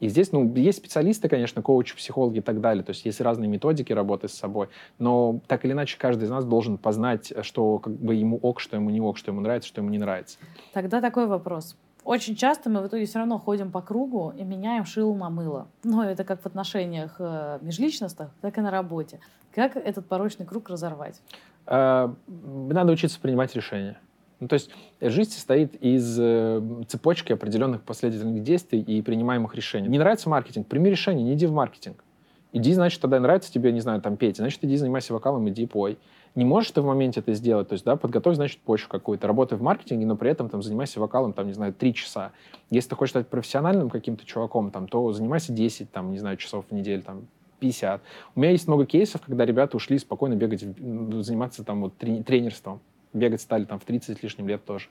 [0.01, 3.49] И здесь, ну, есть специалисты, конечно, коучи, психологи и так далее, то есть есть разные
[3.49, 7.95] методики работы с собой, но так или иначе каждый из нас должен познать, что как
[7.95, 10.39] бы ему ок, что ему не ок, что ему нравится, что ему не нравится.
[10.73, 11.77] Тогда такой вопрос.
[12.05, 15.67] Очень часто мы в итоге все равно ходим по кругу и меняем шило на мыло.
[15.85, 19.21] Но это как в отношениях э, межличностных, так и на работе.
[19.55, 21.21] Как этот порочный круг разорвать?
[21.69, 24.01] Э, надо учиться принимать решения.
[24.41, 29.89] Ну, то есть жизнь состоит из э, цепочки определенных последовательных действий и принимаемых решений.
[29.89, 30.67] Не нравится маркетинг?
[30.67, 32.05] Прими решение, не иди в маркетинг.
[32.53, 35.99] Иди, значит, тогда нравится тебе, не знаю, там петь, значит, иди занимайся вокалом, иди пой.
[36.35, 39.59] Не можешь ты в моменте это сделать, то есть, да, подготовь, значит, почву какую-то, работай
[39.59, 42.33] в маркетинге, но при этом там занимайся вокалом, там, не знаю, три часа.
[42.71, 46.65] Если ты хочешь стать профессиональным каким-то чуваком, там, то занимайся 10, там, не знаю, часов
[46.71, 47.27] в неделю, там,
[47.59, 48.03] 50.
[48.35, 52.81] У меня есть много кейсов, когда ребята ушли спокойно бегать, заниматься там вот тренерством.
[53.13, 54.89] Бегать стали там в 30 с лишним лет тоже.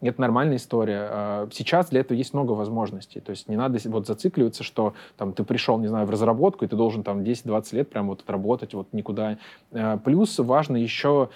[0.00, 1.08] Это нормальная история.
[1.10, 3.20] А, сейчас для этого есть много возможностей.
[3.20, 6.68] То есть не надо вот зацикливаться, что там ты пришел, не знаю, в разработку, и
[6.68, 9.38] ты должен там 10-20 лет прям вот отработать вот никуда.
[9.72, 11.30] А, плюс важно еще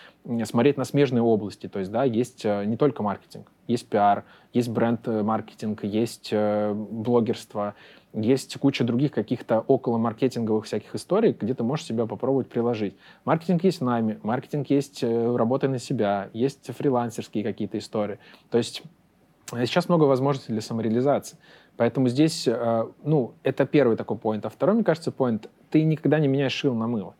[0.44, 1.68] смотреть на смежные области.
[1.68, 7.74] То есть, да, есть а, не только маркетинг, есть пиар, есть бренд-маркетинг, есть э, блогерство,
[8.12, 12.96] есть куча других каких-то около маркетинговых всяких историй, где ты можешь себя попробовать приложить.
[13.24, 18.18] Маркетинг есть в найме, маркетинг есть э, работа на себя, есть фрилансерские какие-то истории.
[18.50, 18.82] То есть
[19.52, 21.38] э, сейчас много возможностей для самореализации.
[21.76, 24.44] Поэтому здесь, э, ну, это первый такой поинт.
[24.46, 27.14] А второй, мне кажется, поинт, ты никогда не меняешь шил на мыло.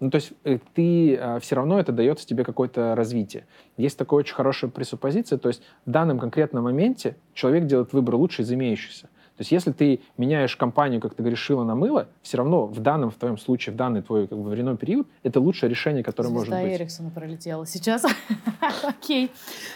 [0.00, 0.32] Ну, то есть
[0.74, 3.46] ты все равно это дается тебе какое-то развитие.
[3.76, 8.42] Есть такая очень хорошая пресуппозиция, то есть в данном конкретном моменте человек делает выбор лучше
[8.42, 9.08] из имеющихся.
[9.38, 12.80] То есть если ты меняешь компанию, как ты говоришь, шило на мыло, все равно в
[12.80, 16.30] данном, в твоем случае, в данный твой как бы, временной период, это лучшее решение, которое
[16.30, 16.80] Звезда может быть.
[16.80, 18.04] Эриксона пролетела сейчас.
[18.82, 19.30] Окей.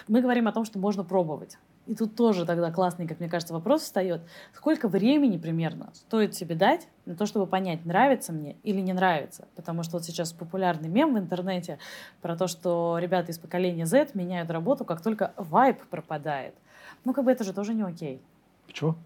[0.08, 1.58] Мы говорим о том, что можно пробовать.
[1.86, 4.22] И тут тоже тогда классный, как мне кажется, вопрос встает.
[4.52, 9.46] Сколько времени примерно стоит себе дать на то, чтобы понять, нравится мне или не нравится?
[9.54, 11.78] Потому что вот сейчас популярный мем в интернете
[12.20, 16.54] про то, что ребята из поколения Z меняют работу, как только вайп пропадает.
[17.04, 18.20] Ну, как бы это же тоже не окей.
[18.66, 18.96] Почему?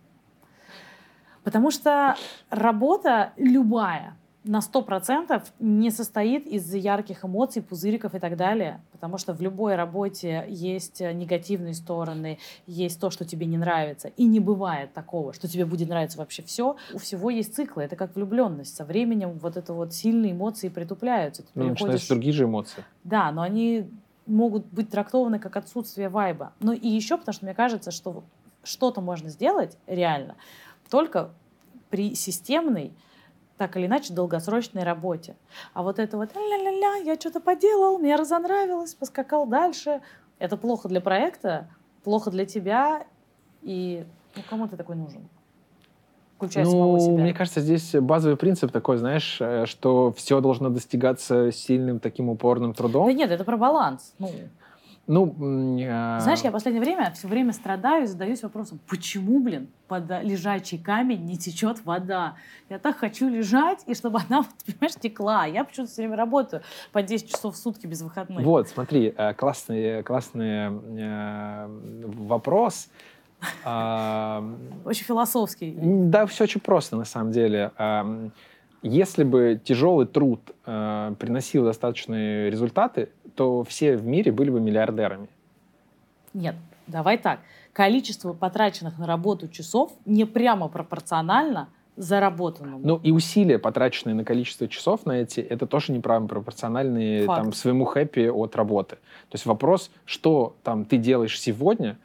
[1.47, 2.17] Потому что
[2.51, 8.81] работа любая на 100% не состоит из ярких эмоций, пузыриков и так далее.
[8.91, 14.09] Потому что в любой работе есть негативные стороны, есть то, что тебе не нравится.
[14.09, 16.75] И не бывает такого, что тебе будет нравиться вообще все.
[16.93, 17.85] У всего есть циклы.
[17.85, 18.75] Это как влюбленность.
[18.75, 21.45] Со временем вот это вот сильные эмоции притупляются.
[21.45, 21.81] Ты ну, переходишь...
[21.81, 22.85] начинаются другие же эмоции.
[23.05, 23.89] Да, но они
[24.27, 26.55] могут быть трактованы как отсутствие вайба.
[26.59, 28.25] Ну и еще, потому что мне кажется, что
[28.67, 30.35] что-то можно сделать реально,
[30.91, 31.31] только
[31.91, 32.93] при системной,
[33.57, 35.37] так или иначе, долгосрочной работе.
[35.73, 40.03] А вот это вот ля-ля-ля, я что-то поделал, мне разонравилось, поскакал дальше.
[40.39, 41.69] Это плохо для проекта,
[42.05, 43.07] плохо для тебя,
[43.63, 44.05] и
[44.37, 45.29] ну, кому ты такой нужен?
[46.37, 47.23] Включая ну, самого себя.
[47.23, 52.75] Мне кажется, здесь базовый принцип такой, знаешь, э, что все должно достигаться сильным таким упорным
[52.75, 53.07] трудом.
[53.07, 54.15] Да нет, это про баланс.
[54.19, 54.31] Ну.
[55.07, 55.29] Ну,
[55.79, 56.21] э...
[56.21, 60.79] Знаешь, я в последнее время все время страдаю и задаюсь вопросом, почему, блин, под лежачий
[60.79, 62.35] камень не течет вода?
[62.69, 65.47] Я так хочу лежать, и чтобы она, вот, понимаешь, текла.
[65.47, 68.45] Я почему-то все время работаю по 10 часов в сутки без выходных.
[68.45, 72.89] Вот, смотри, э, классный, классный э, вопрос.
[73.65, 74.43] А,
[74.87, 75.77] очень философский.
[75.79, 77.71] Да, все очень просто на самом деле.
[78.87, 85.29] Если бы тяжелый труд э, приносил достаточные результаты, то все в мире были бы миллиардерами.
[86.33, 86.55] Нет,
[86.87, 87.41] давай так.
[87.73, 92.81] Количество потраченных на работу часов не прямо пропорционально заработанному.
[92.87, 97.87] Ну и усилия, потраченные на количество часов на эти, это тоже неправильно пропорциональные там, своему
[97.87, 98.97] хэппи от работы.
[99.29, 101.99] То есть вопрос, что там ты делаешь сегодня,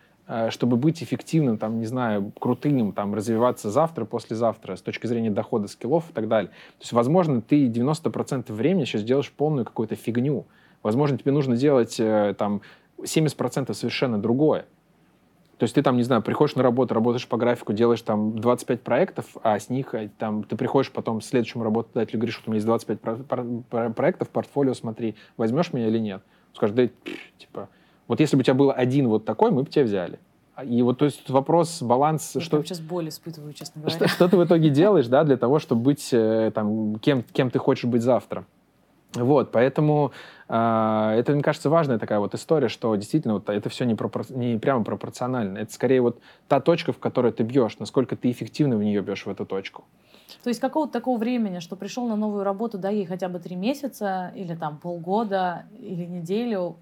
[0.49, 5.67] чтобы быть эффективным, там, не знаю, крутым, там, развиваться завтра, послезавтра, с точки зрения дохода,
[5.67, 6.49] скиллов и так далее.
[6.51, 10.45] То есть, возможно, ты 90% времени сейчас делаешь полную какую-то фигню.
[10.84, 12.62] Возможно, тебе нужно делать э, там
[12.97, 14.65] 70% совершенно другое.
[15.57, 18.81] То есть ты там, не знаю, приходишь на работу, работаешь по графику, делаешь там 25
[18.81, 22.57] проектов, а с них э, там ты приходишь потом следующему работодателю говоришь, что у меня
[22.57, 26.23] есть 25 про- про- проектов, портфолио, смотри, возьмешь меня или нет?
[26.53, 26.88] Скажешь, да,
[27.38, 27.69] типа,
[28.12, 30.19] вот если бы у тебя был один вот такой, мы бы тебя взяли.
[30.54, 32.36] А, и вот, то есть вопрос, баланс...
[32.36, 33.95] Я что, сейчас боль испытываю, честно говоря.
[33.95, 37.50] Что, что ты в итоге делаешь, да, для того, чтобы быть э, там, кем, кем
[37.50, 38.43] ты хочешь быть завтра.
[39.13, 40.12] Вот, поэтому
[40.50, 44.30] э, это, мне кажется, важная такая вот история, что действительно вот это все не, пропор...
[44.30, 45.60] не прямо пропорционально.
[45.60, 46.19] Это скорее вот
[46.50, 49.86] та точка, в которой ты бьешь, насколько ты эффективно в нее бьешь, в эту точку.
[50.43, 53.56] То есть какого-то такого времени, что пришел на новую работу, да, ей хотя бы три
[53.56, 56.76] месяца, или там полгода, или неделю,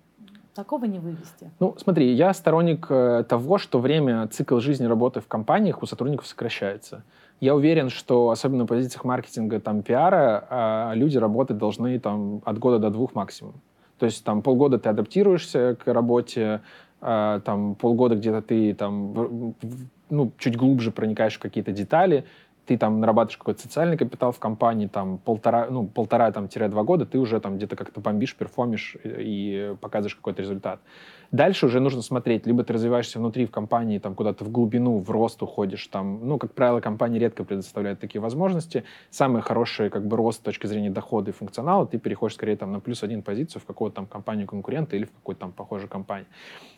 [0.60, 1.50] такого не вывести?
[1.60, 6.28] Ну, смотри, я сторонник э, того, что время, цикл жизни работы в компаниях у сотрудников
[6.28, 7.04] сокращается.
[7.40, 12.60] Я уверен, что особенно на позициях маркетинга, там, пиара, а, люди работать должны там, от
[12.60, 13.54] года до двух максимум.
[13.98, 16.60] То есть там полгода ты адаптируешься к работе,
[17.00, 19.56] а, там полгода где-то ты там
[20.10, 22.26] ну, чуть глубже проникаешь в какие-то детали,
[22.70, 26.48] ты там нарабатываешь какой-то социальный капитал в компании, там полтора, ну, полтора там,
[26.84, 30.80] года, ты уже там где-то как-то бомбишь, перформишь и показываешь какой-то результат.
[31.32, 35.12] Дальше уже нужно смотреть, либо ты развиваешься внутри в компании, там куда-то в глубину, в
[35.12, 38.84] рост уходишь, там, ну, как правило, компании редко предоставляют такие возможности.
[39.12, 42.72] Самый хороший, как бы, рост с точки зрения дохода и функционала, ты переходишь скорее там
[42.72, 46.28] на плюс один позицию в какую-то там компанию конкурента или в какую-то там похожую компанию.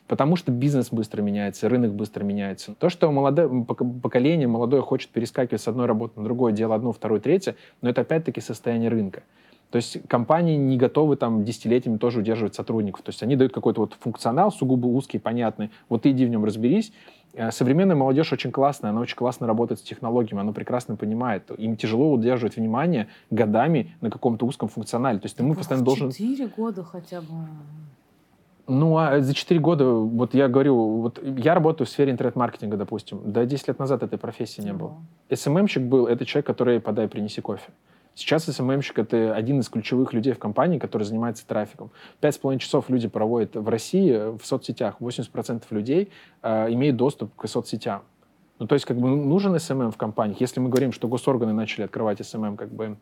[0.07, 2.75] Потому что бизнес быстро меняется, рынок быстро меняется.
[2.75, 7.21] То, что молодое поколение молодое хочет перескакивать с одной работы на другое, дело одно, второе,
[7.21, 9.23] третье, но это опять-таки состояние рынка.
[9.71, 13.01] То есть компании не готовы там десятилетиями тоже удерживать сотрудников.
[13.03, 15.71] То есть они дают какой-то вот функционал сугубо узкий, понятный.
[15.87, 16.91] Вот ты иди в нем разберись.
[17.33, 21.49] Э, современная молодежь очень классная, она очень классно работает с технологиями, она прекрасно понимает.
[21.57, 25.19] Им тяжело удерживать внимание годами на каком-то узком функционале.
[25.19, 26.11] То есть ты ему постоянно должен...
[26.11, 27.27] Четыре года хотя бы.
[28.67, 33.19] Ну, а за 4 года, вот я говорю, вот я работаю в сфере интернет-маркетинга, допустим.
[33.25, 34.95] Да, 10 лет назад этой профессии не было.
[35.33, 37.69] СММщик был, это человек, который подай, принеси кофе.
[38.13, 41.91] Сейчас СММщик— это один из ключевых людей в компании, который занимается трафиком.
[42.19, 44.97] Пять с половиной часов люди проводят в России в соцсетях.
[44.99, 46.11] 80% людей
[46.43, 48.03] э, имеют доступ к соцсетям.
[48.59, 50.41] Ну, то есть, как бы нужен SMM в компаниях.
[50.41, 52.97] Если мы говорим, что госорганы начали открывать SMM, как бы,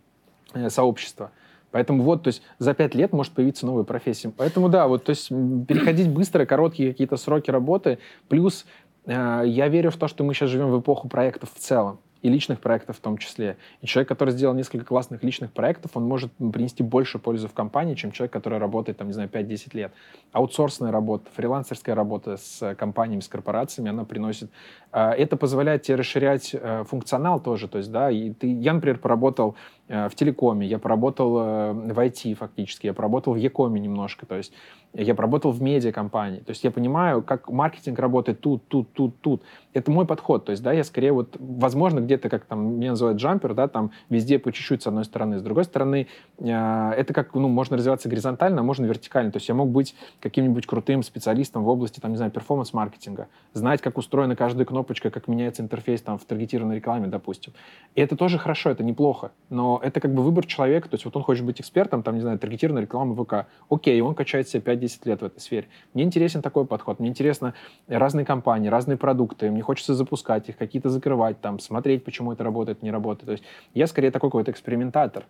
[0.54, 1.32] э, сообщество,
[1.72, 4.32] Поэтому вот, то есть за пять лет может появиться новая профессия.
[4.36, 8.00] Поэтому да, вот, то есть переходить быстро, короткие какие-то сроки работы.
[8.28, 8.66] Плюс
[9.06, 12.30] э, я верю в то, что мы сейчас живем в эпоху проектов в целом и
[12.30, 13.58] личных проектов в том числе.
[13.82, 17.96] И человек, который сделал несколько классных личных проектов, он может принести больше пользы в компании,
[17.96, 19.94] чем человек, который работает, там, не знаю, 5-10 лет.
[20.32, 24.52] Аутсорсная работа, фрилансерская работа с компаниями, с корпорациями, она приносит...
[24.92, 27.68] А, это позволяет тебе расширять э, функционал тоже.
[27.68, 32.00] То есть, да, и ты, я, например, поработал э, в телекоме, я поработал э, в
[32.00, 34.28] IT фактически, я поработал в Якоме немножко.
[34.28, 34.54] То есть
[34.94, 36.40] я поработал в медиакомпании.
[36.40, 39.44] То есть я понимаю, как маркетинг работает тут, тут, тут, тут.
[39.74, 40.46] Это мой подход.
[40.46, 43.92] То есть, да, я скорее вот, возможно, где-то, как там меня называют джампер, да, там
[44.10, 45.38] везде по чуть-чуть с одной стороны.
[45.38, 46.08] С другой стороны,
[46.40, 49.32] э, это как, ну, можно развиваться горизонтально, а можно вертикально.
[49.32, 53.82] То есть я мог быть каким-нибудь крутым специалистом в области, там, не знаю, перформанс-маркетинга, знать,
[53.82, 57.54] как устроена каждая кнопочка, как меняется интерфейс там в таргетированной рекламе, допустим.
[57.94, 59.32] И это тоже хорошо, это неплохо.
[59.50, 60.90] Но это как бы выбор человека.
[60.90, 63.48] То есть вот он хочет быть экспертом, там, не знаю, таргетированная реклама ВК.
[63.70, 65.68] Окей, он качает себя 5-10 лет в этой сфере.
[65.94, 67.00] Мне интересен такой подход.
[67.00, 67.54] Мне интересно
[67.88, 69.52] разные компании, разные продукты.
[69.52, 73.26] Мне хочется запускать их, какие-то закрывать, там, смотреть, почему это работает, не работает.
[73.26, 75.26] То есть я скорее такой какой-то экспериментатор.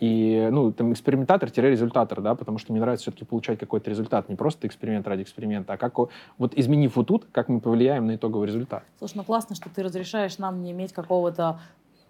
[0.00, 4.66] И, ну, там, экспериментатор-результатор, да, потому что мне нравится все-таки получать какой-то результат, не просто
[4.66, 5.98] эксперимент ради эксперимента, а как,
[6.38, 8.82] вот изменив вот тут, как мы повлияем на итоговый результат.
[8.98, 11.60] Слушай, ну классно, что ты разрешаешь нам не иметь какого-то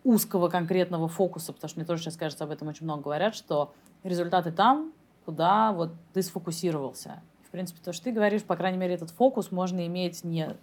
[0.04, 3.72] узкого конкретного фокуса, потому что мне тоже сейчас, кажется, об этом очень много говорят, что
[4.02, 4.92] результаты там,
[5.24, 7.22] куда вот ты сфокусировался.
[7.46, 10.56] В принципе, то, что ты говоришь, по крайней мере, этот фокус можно иметь не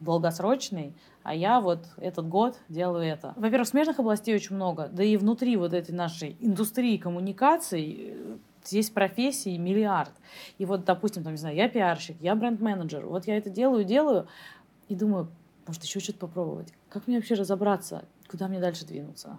[0.00, 3.34] долгосрочный, а я вот этот год делаю это.
[3.36, 8.90] Во-первых, смежных областей очень много, да и внутри вот этой нашей индустрии коммуникаций э, здесь
[8.90, 10.12] профессий миллиард.
[10.58, 14.28] И вот, допустим, там, не знаю, я пиарщик, я бренд-менеджер, вот я это делаю, делаю,
[14.88, 15.28] и думаю,
[15.66, 16.72] может, еще что-то попробовать.
[16.88, 19.38] Как мне вообще разобраться, куда мне дальше двинуться?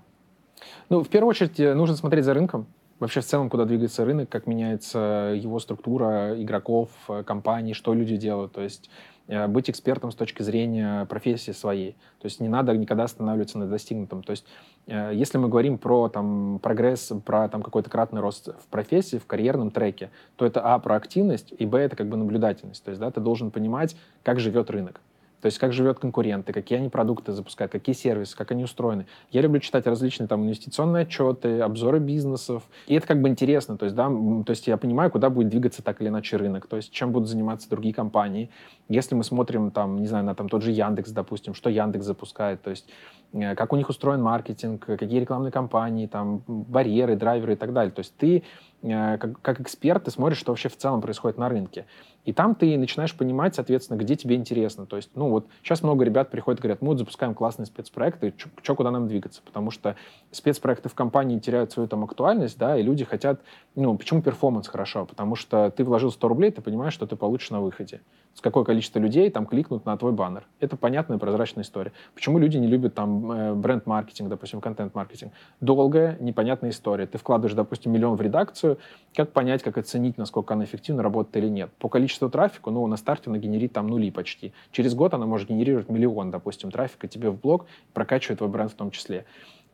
[0.89, 2.67] Ну, в первую очередь, э, нужно смотреть за рынком.
[2.99, 8.17] Вообще, в целом, куда двигается рынок, как меняется его структура игроков, э, компаний, что люди
[8.17, 8.52] делают.
[8.52, 8.90] То есть
[9.27, 11.94] э, быть экспертом с точки зрения профессии своей.
[12.19, 14.23] То есть не надо никогда останавливаться на достигнутом.
[14.23, 14.46] То есть
[14.87, 19.69] если мы говорим про там, прогресс, про там, какой-то кратный рост в профессии, в карьерном
[19.69, 22.83] треке, то это, а, про активность, и, б, это как бы наблюдательность.
[22.83, 25.00] То есть да, ты должен понимать, как живет рынок.
[25.42, 29.06] То есть как живет конкуренты, какие они продукты запускают, какие сервисы, как они устроены.
[29.31, 32.63] Я люблю читать различные там инвестиционные отчеты, обзоры бизнесов.
[32.87, 33.77] И это как бы интересно.
[33.77, 36.67] То есть, да, то есть я понимаю, куда будет двигаться так или иначе рынок.
[36.67, 38.50] То есть чем будут заниматься другие компании.
[38.90, 42.62] Если мы смотрим там, не знаю, на там тот же Яндекс, допустим, что Яндекс запускает,
[42.62, 42.90] то есть
[43.32, 47.92] как у них устроен маркетинг, какие рекламные кампании, там барьеры, драйверы и так далее.
[47.92, 48.44] То есть ты
[48.82, 51.86] э, как, как эксперт, ты смотришь, что вообще в целом происходит на рынке.
[52.25, 54.86] И там ты начинаешь понимать, соответственно, где тебе интересно.
[54.86, 58.34] То есть, ну вот сейчас много ребят приходят и говорят, мы вот запускаем классные спецпроекты,
[58.62, 59.42] что куда нам двигаться?
[59.46, 59.96] Потому что
[60.32, 63.42] спецпроекты в компании теряют свою там актуальность, да, и люди хотят,
[63.75, 65.06] ну, почему перформанс хорошо?
[65.06, 68.02] Потому что ты вложил 100 рублей, ты понимаешь, что ты получишь на выходе.
[68.34, 70.46] С какое количество людей там кликнут на твой баннер.
[70.60, 71.92] Это понятная прозрачная история.
[72.13, 75.34] Почему люди не любят там э, бренд-маркетинг, допустим, контент-маркетинг?
[75.60, 77.06] Долгая, непонятная история.
[77.06, 78.77] Ты вкладываешь, допустим, миллион в редакцию,
[79.13, 81.69] как понять, как оценить, насколько она эффективно работает или нет?
[81.80, 84.54] По количеству трафика, ну, на старте она генерит там нули почти.
[84.71, 88.75] Через год она может генерировать миллион, допустим, трафика тебе в блог, прокачивает твой бренд в
[88.75, 89.25] том числе.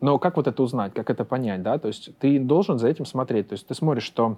[0.01, 1.77] Но как вот это узнать, как это понять, да?
[1.77, 3.49] То есть ты должен за этим смотреть.
[3.49, 4.37] То есть ты смотришь, что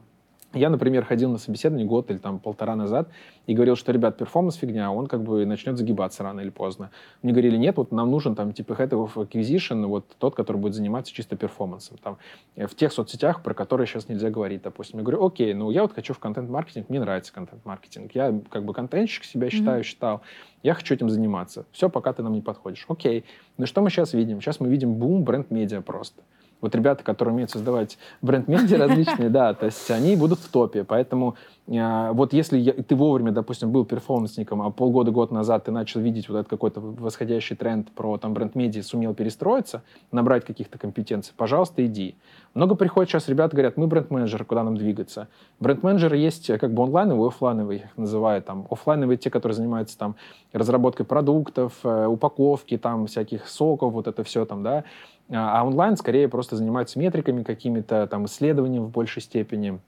[0.54, 3.10] я, например, ходил на собеседование год или там полтора назад
[3.48, 6.92] и говорил, что, ребят, перформанс фигня, он как бы начнет загибаться рано или поздно.
[7.22, 10.74] Мне говорили, нет, вот нам нужен там типа head of acquisition, вот тот, который будет
[10.74, 11.98] заниматься чисто перформансом.
[11.98, 12.18] Там,
[12.56, 15.00] э, в тех соцсетях, про которые сейчас нельзя говорить, допустим.
[15.00, 18.12] Я говорю, окей, ну я вот хочу в контент-маркетинг, мне нравится контент-маркетинг.
[18.14, 19.86] Я как бы контентщик себя считаю, mm-hmm.
[19.86, 20.22] считал.
[20.64, 21.66] Я хочу этим заниматься.
[21.72, 22.86] Все, пока ты нам не подходишь.
[22.88, 23.26] Окей.
[23.58, 24.42] Ну что мы сейчас видим?
[24.42, 26.24] Сейчас мы видим бум бренд-медиа просто.
[26.60, 30.84] Вот ребята, которые умеют создавать бренд-медиа различные, да, то есть они будут в топе.
[30.84, 31.36] Поэтому
[31.68, 36.00] э, вот если я, ты вовремя, допустим, был перформансником, а полгода, год назад ты начал
[36.00, 41.86] видеть вот этот какой-то восходящий тренд про там бренд-медиа, сумел перестроиться, набрать каких-то компетенций, пожалуйста,
[41.86, 42.16] иди.
[42.54, 45.28] Много приходит сейчас ребят, говорят, мы бренд-менеджеры, куда нам двигаться?
[45.60, 48.66] Бренд-менеджеры есть э, как бы онлайновые, офлайновые, их называют там.
[48.72, 50.16] Офлайновые те, которые занимаются там
[50.54, 54.86] разработкой продуктов, э, упаковки там всяких соков, вот это все там, да,
[55.30, 59.80] а, а онлайн скорее просто занимаются метриками какими-то, там, исследованием в большей степени,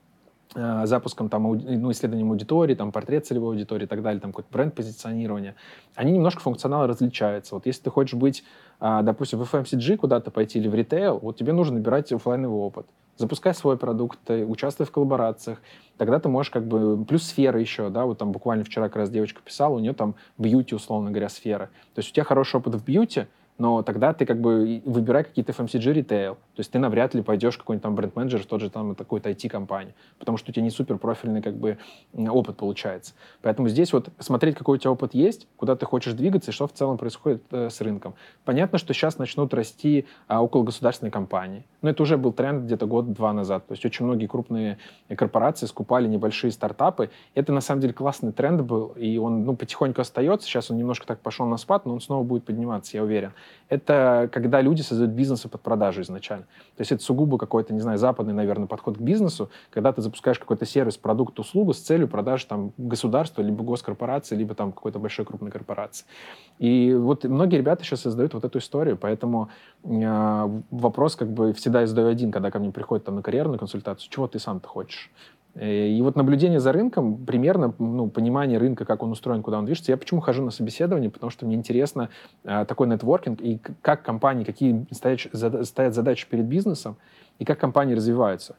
[0.56, 4.52] а, запуском там, ну, исследованием аудитории, там, портрет целевой аудитории и так далее, там, какое-то
[4.52, 5.56] бренд-позиционирование,
[5.96, 7.56] они немножко функционал различаются.
[7.56, 8.44] Вот если ты хочешь быть,
[8.80, 12.88] а, допустим, в FMCG куда-то пойти или в ритейл, вот тебе нужно набирать офлайновый опыт.
[13.16, 15.62] Запускай свой продукт, участвуй в коллаборациях,
[15.98, 17.04] тогда ты можешь как бы...
[17.06, 20.16] Плюс сфера еще, да, вот там буквально вчера как раз девочка писала, у нее там
[20.38, 21.70] бьюти, условно говоря, сфера.
[21.94, 23.28] То есть у тебя хороший опыт в бьюти,
[23.60, 26.36] но тогда ты как бы выбирай какие-то FMCG ритейл.
[26.36, 29.94] То есть ты навряд ли пойдешь какой-нибудь там бренд-менеджер в тот же там какой-то IT-компании,
[30.18, 31.78] потому что у тебя не супер профильный как бы
[32.14, 33.14] опыт получается.
[33.42, 36.68] Поэтому здесь вот смотреть, какой у тебя опыт есть, куда ты хочешь двигаться и что
[36.68, 38.16] в целом происходит э, с рынком.
[38.46, 41.66] Понятно, что сейчас начнут расти а, около государственной компании.
[41.82, 43.68] Но это уже был тренд где-то год-два назад.
[43.68, 44.78] То есть очень многие крупные
[45.14, 47.10] корпорации скупали небольшие стартапы.
[47.36, 50.48] Это на самом деле классный тренд был, и он ну, потихоньку остается.
[50.48, 53.34] Сейчас он немножко так пошел на спад, но он снова будет подниматься, я уверен
[53.70, 56.46] это когда люди создают бизнесы под продажу изначально.
[56.76, 60.40] То есть это сугубо какой-то, не знаю, западный, наверное, подход к бизнесу, когда ты запускаешь
[60.40, 65.26] какой-то сервис, продукт, услугу с целью продажи там государства, либо госкорпорации, либо там какой-то большой
[65.26, 66.06] крупной корпорации.
[66.58, 69.50] И вот многие ребята сейчас создают вот эту историю, поэтому
[69.84, 73.60] э, вопрос как бы всегда я задаю один, когда ко мне приходят там на карьерную
[73.60, 75.12] консультацию, чего ты сам-то хочешь?
[75.56, 79.66] Э, и вот наблюдение за рынком, примерно ну, понимание рынка, как он устроен, куда он
[79.66, 79.92] движется.
[79.92, 81.10] Я почему хожу на собеседование?
[81.10, 82.10] Потому что мне интересно
[82.44, 86.98] э, такой нетворкинг и как компании, какие стоят, стоят задачи перед бизнесом
[87.40, 88.56] и как компании развиваются.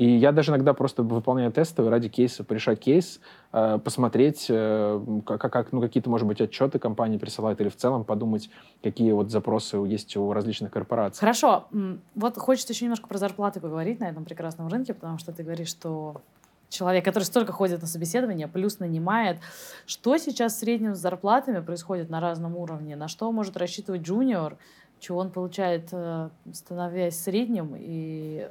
[0.00, 3.20] И я даже иногда просто выполняю тесты ради кейса, порешать кейс,
[3.52, 8.04] э, посмотреть, э, как, как, ну, какие-то, может быть, отчеты компании присылают, или в целом
[8.04, 8.48] подумать,
[8.82, 11.20] какие вот запросы есть у различных корпораций.
[11.20, 11.66] Хорошо.
[12.14, 15.68] Вот хочется еще немножко про зарплаты поговорить на этом прекрасном рынке, потому что ты говоришь,
[15.68, 16.22] что
[16.70, 19.36] человек, который столько ходит на собеседование, плюс нанимает.
[19.84, 22.96] Что сейчас в среднем с зарплатами происходит на разном уровне?
[22.96, 24.56] На что может рассчитывать джуниор?
[25.00, 27.74] Чего он получает, э, становясь средним?
[27.76, 28.48] И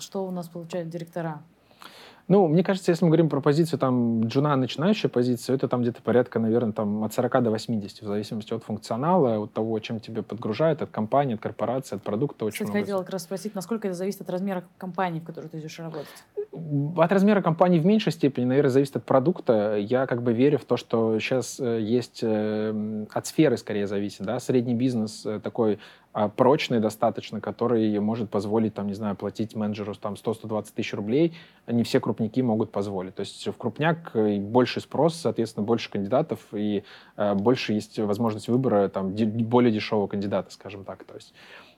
[0.00, 1.42] что у нас получают директора?
[2.26, 6.00] Ну, мне кажется, если мы говорим про позицию там джуна, начинающая позицию, это там где-то
[6.02, 10.22] порядка, наверное, там от 40 до 80, в зависимости от функционала, от того, чем тебе
[10.22, 12.46] подгружают, от компании, от корпорации, от продукта.
[12.46, 12.80] Очень Кстати, много.
[12.80, 16.06] хотела как раз спросить, насколько это зависит от размера компании, в которой ты идешь работать?
[16.96, 19.76] от размера компании в меньшей степени, наверное, зависит от продукта.
[19.76, 24.24] Я как бы верю в то, что сейчас э, есть э, от сферы скорее зависит,
[24.24, 25.78] да, средний бизнес э, такой
[26.36, 31.34] прочный достаточно, который может позволить, там, не знаю, платить менеджеру там 100-120 тысяч рублей.
[31.66, 33.14] Не все крупники могут позволить.
[33.14, 36.84] То есть в крупняк больше спрос, соответственно, больше кандидатов и
[37.16, 41.04] больше есть возможность выбора там более дешевого кандидата, скажем так.
[41.04, 41.34] То есть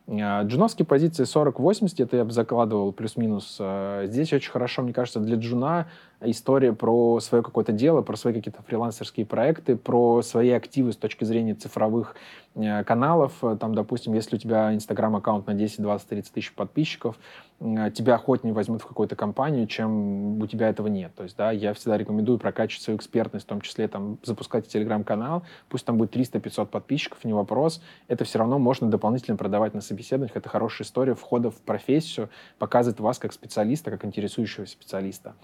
[0.09, 3.57] а, джуновские позиции 40-80, это я бы закладывал плюс-минус.
[3.59, 5.89] А, здесь очень хорошо, мне кажется, для джуна
[6.20, 11.24] история про свое какое-то дело, про свои какие-то фрилансерские проекты, про свои активы с точки
[11.24, 12.16] зрения цифровых
[12.54, 13.32] э, каналов.
[13.60, 17.18] Там, допустим, если у тебя инстаграм-аккаунт на 10, 20, 30 тысяч подписчиков,
[17.60, 21.14] э, тебя охотнее возьмут в какую-то компанию, чем у тебя этого нет.
[21.14, 25.42] То есть, да, я всегда рекомендую прокачивать свою экспертность, в том числе там запускать телеграм-канал,
[25.68, 27.82] пусть там будет 300-500 подписчиков, не вопрос.
[28.08, 30.36] Это все равно можно дополнительно продавать на собеседованиях.
[30.36, 35.34] Это хорошая история входа в профессию, показывает вас как специалиста, как интересующего специалиста.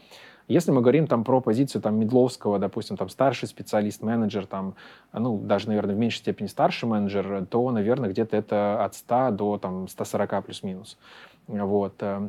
[0.53, 4.74] Если мы говорим там про позицию там Медловского, допустим, там старший специалист, менеджер, там,
[5.12, 9.59] ну, даже, наверное, в меньшей степени старший менеджер, то, наверное, где-то это от 100 до
[9.59, 10.98] там 140 плюс-минус.
[11.46, 11.94] Вот.
[12.03, 12.28] Э,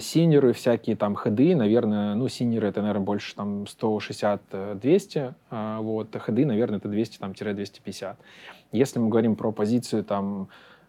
[0.00, 6.46] синеры всякие там хеды, наверное, ну, синеры это, наверное, больше там 160-200, а вот, хеды,
[6.46, 8.16] наверное, это 200-250.
[8.70, 10.48] Если мы говорим про позицию там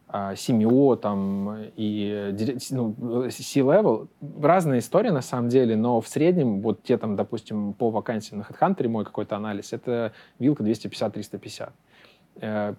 [0.10, 2.36] CMO а, там, и
[2.70, 4.08] ну, C-level.
[4.42, 8.44] Разная история на самом деле, но в среднем вот те там, допустим, по вакансиям на
[8.44, 11.72] HeadHunter мой какой-то анализ, это вилка 250-350.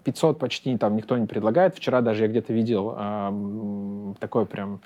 [0.04, 1.76] 500 э, почти там никто не предлагает.
[1.76, 4.80] Вчера даже я где-то видел э, такой прям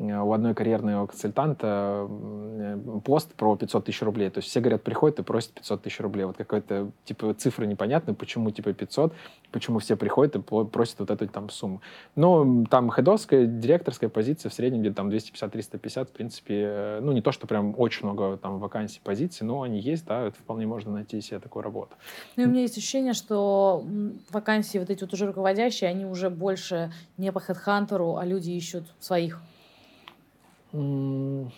[0.00, 4.30] у одной карьерного консультанта э, пост про 500 тысяч рублей.
[4.30, 6.24] То есть все говорят, приходят и просят 500 тысяч рублей.
[6.24, 9.12] Вот какая-то, типа, цифра непонятная, почему, типа, 500,
[9.52, 11.82] почему все приходят и просят вот эту там сумму.
[12.16, 17.20] Но там хедовская, директорская позиция в среднем где-то там 250-350, в принципе, э, ну, не
[17.20, 20.92] то, что прям очень много там вакансий, позиций, но они есть, да, это вполне можно
[20.92, 21.94] найти себе такую работу.
[22.36, 23.84] Ну, и у меня есть ощущение, что
[24.30, 28.84] вакансии вот эти вот уже руководящие, они уже больше не по хедхантеру, а люди ищут
[28.98, 29.42] своих
[30.72, 31.50] не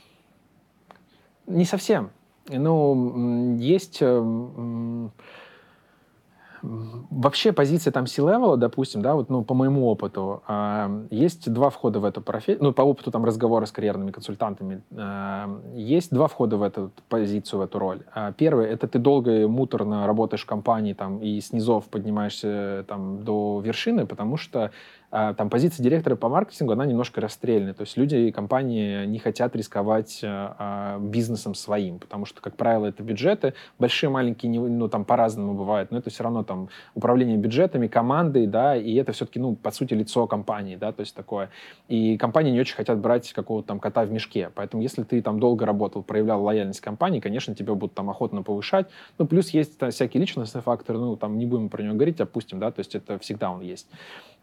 [1.65, 2.11] совсем.
[2.49, 5.09] Ну, есть э,
[6.63, 12.01] вообще позиция там C-level, допустим, да, вот, ну, по моему опыту, э, есть два входа
[12.01, 16.57] в эту профессию, ну, по опыту там разговора с карьерными консультантами, э, есть два входа
[16.57, 18.01] в эту позицию, в эту роль.
[18.37, 23.61] Первый— это ты долго и муторно работаешь в компании там и снизов поднимаешься там до
[23.65, 24.71] вершины, потому что а,
[25.13, 27.75] там позиция директора по маркетингу, она немножко расстрельная.
[27.75, 32.87] То есть люди и компании не хотят рисковать а, бизнесом своим, потому что, как правило,
[32.87, 37.89] это бюджеты, большие, маленькие, ну, там по-разному бывает, но это все равно там управление бюджетами,
[37.89, 41.51] командой, да, и это все-таки, ну, по сути, лицо компании, да, то есть такое.
[41.89, 45.41] И компании не очень хотят брать какого-то там кота в мешке, поэтому если ты там
[45.41, 48.87] долго работал, проявлял лояльность компании, конечно, тебе будут там охотно повышать,
[49.19, 52.59] ну, плюс есть там, всякие личностные факторы, ну, там не будем про него говорить, опустим,
[52.59, 53.89] да, то есть это всегда он есть.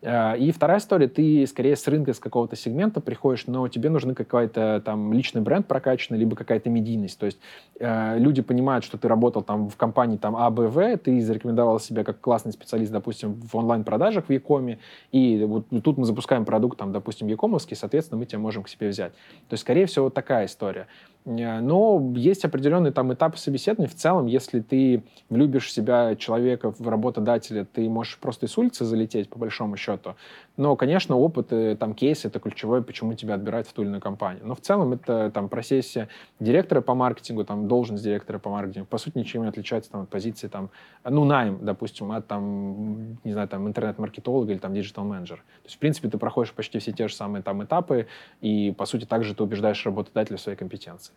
[0.01, 4.15] А, и вторая история, ты скорее с рынка, с какого-то сегмента приходишь, но тебе нужны
[4.15, 7.19] какой-то там личный бренд прокачанный, либо какая-то медийность.
[7.19, 7.39] То есть
[7.79, 12.21] э, люди понимают, что ты работал там в компании там АБВ, ты зарекомендовал себя как
[12.21, 14.79] классный специалист, допустим, в онлайн-продажах в Якоме,
[15.11, 18.89] и вот тут мы запускаем продукт, там, допустим, Якомовский, соответственно, мы тебя можем к себе
[18.89, 19.11] взять.
[19.49, 20.87] То есть, скорее всего, вот такая история.
[21.25, 23.89] Э, но есть определенный там этап собеседования.
[23.89, 29.29] В целом, если ты влюбишь себя человека, в работодателя, ты можешь просто из улицы залететь,
[29.29, 30.15] по большому счету.
[30.59, 34.01] Но, конечно, опыт, э, там, кейс— это ключевое, почему тебя отбирают в ту или иную
[34.01, 34.45] компанию.
[34.45, 36.09] Но в целом это там профессия
[36.41, 40.09] директора по маркетингу, там, должность директора по маркетингу, по сути, ничем не отличается там, от
[40.09, 40.69] позиции, там,
[41.05, 45.37] ну, найм, допустим, от, там, не знаю, там, интернет-маркетолога или там digital-менеджер.
[45.37, 48.07] То есть, в принципе, ты проходишь почти все те же самые там этапы,
[48.41, 51.13] и, по сути, также ты убеждаешь работодателя в своей компетенции.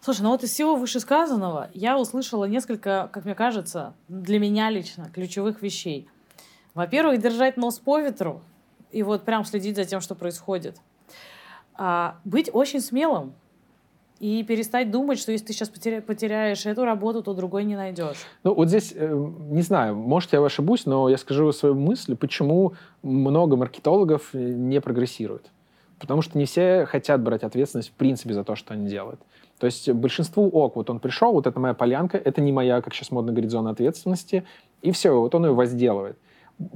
[0.00, 5.08] Слушай, ну вот из всего вышесказанного я услышала несколько, как мне кажется, для меня лично
[5.14, 6.08] ключевых вещей.
[6.74, 8.40] Во-первых, держать нос по ветру
[8.90, 10.76] и вот прям следить за тем, что происходит.
[11.74, 13.32] А, быть очень смелым
[14.18, 18.18] и перестать думать, что если ты сейчас потеря- потеряешь эту работу, то другой не найдешь.
[18.44, 22.74] Ну вот здесь, э, не знаю, может я ошибусь, но я скажу свою мысль, почему
[23.02, 25.50] много маркетологов не прогрессируют.
[25.98, 29.20] Потому что не все хотят брать ответственность в принципе за то, что они делают.
[29.58, 32.94] То есть большинству ок, вот он пришел, вот это моя полянка, это не моя, как
[32.94, 34.44] сейчас модно говорить, зона ответственности,
[34.80, 36.18] и все, вот он ее возделывает.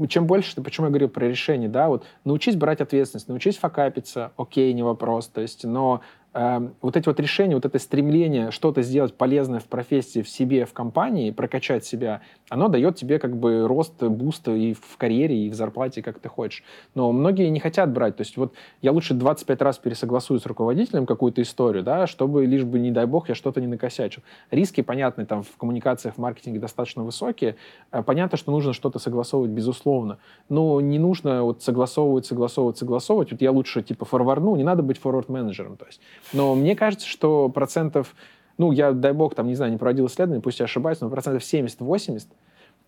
[0.09, 4.73] Чем больше, почему я говорю про решение, да, вот научись брать ответственность, научись факапиться, окей,
[4.73, 6.01] не вопрос, то есть, но
[6.35, 10.73] вот эти вот решения, вот это стремление что-то сделать полезное в профессии, в себе, в
[10.73, 15.55] компании, прокачать себя, оно дает тебе как бы рост, boost и в карьере, и в
[15.55, 16.65] зарплате, как ты хочешь.
[16.95, 18.17] Но многие не хотят брать.
[18.17, 22.65] То есть вот я лучше 25 раз пересогласую с руководителем какую-то историю, да, чтобы лишь
[22.65, 24.23] бы, не дай бог, я что-то не накосячил.
[24.51, 27.57] Риски, понятны, там в коммуникациях, в маркетинге достаточно высокие.
[27.93, 30.19] Э, понятно, что нужно что-то согласовывать, безусловно.
[30.49, 33.31] Но не нужно вот согласовывать, согласовывать, согласовывать.
[33.31, 35.77] Вот я лучше типа форвардну, не надо быть форвард-менеджером.
[35.77, 36.01] То есть.
[36.33, 38.15] Но мне кажется, что процентов
[38.57, 41.43] ну, я, дай бог, там, не знаю, не проводил исследования, пусть я ошибаюсь, но процентов
[41.43, 42.27] 70-80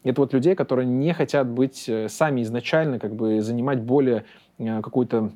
[0.04, 4.24] это вот людей, которые не хотят быть э, сами изначально, как бы занимать более
[4.58, 5.32] э, какую-то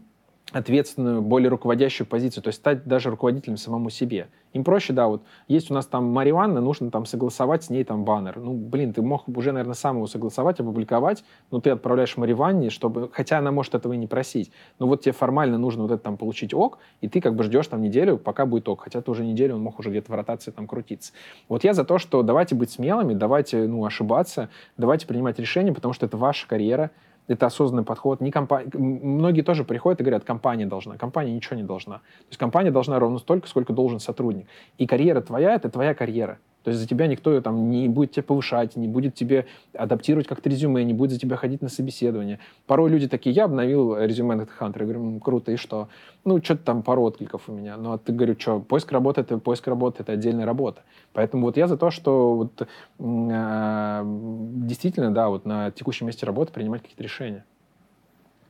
[0.53, 4.29] ответственную, более руководящую позицию, то есть стать даже руководителем самому себе.
[4.53, 7.85] Им проще, да, вот есть у нас там Мария Ивановна, нужно там согласовать с ней
[7.85, 8.39] там баннер.
[8.39, 11.23] Ну, блин, ты мог уже, наверное, сам его согласовать, опубликовать,
[11.53, 15.03] но ты отправляешь Марии Ивановне, чтобы, хотя она может этого и не просить, но вот
[15.03, 18.19] тебе формально нужно вот это там получить ок, и ты как бы ждешь там неделю,
[18.19, 21.13] пока будет ок, хотя ты уже неделю, он мог уже где-то в ротации там крутиться.
[21.49, 25.95] Вот я за то, что давайте быть смелыми, давайте, ну, ошибаться, давайте принимать решения, потому
[25.95, 26.91] что это ваша карьера,
[27.31, 28.21] это осознанный подход.
[28.21, 28.71] Не компания...
[28.75, 30.97] Многие тоже приходят и говорят, компания должна.
[30.97, 31.99] Компания ничего не должна.
[31.99, 34.47] То есть компания должна ровно столько, сколько должен сотрудник.
[34.79, 36.39] И карьера твоя— это твоя карьера.
[36.63, 40.51] То есть за тебя никто там не будет тебя повышать, не будет тебе адаптировать как-то
[40.51, 42.39] резюме, не будет за тебя ходить на собеседование.
[42.67, 44.81] Порой люди такие, я обновил резюме на HeadHunter.
[44.81, 45.89] Я говорю, круто, и что?
[46.25, 47.77] Ну, что-то там пару откликов у меня.
[47.79, 50.83] Ну, а ты, говорю, что, поиск работы— это поиск работы, это отдельная работа.
[51.15, 56.53] Поэтому вот я за то, что вот, э, действительно, да, вот на текущем месте работы
[56.53, 57.45] принимать какие-то решения.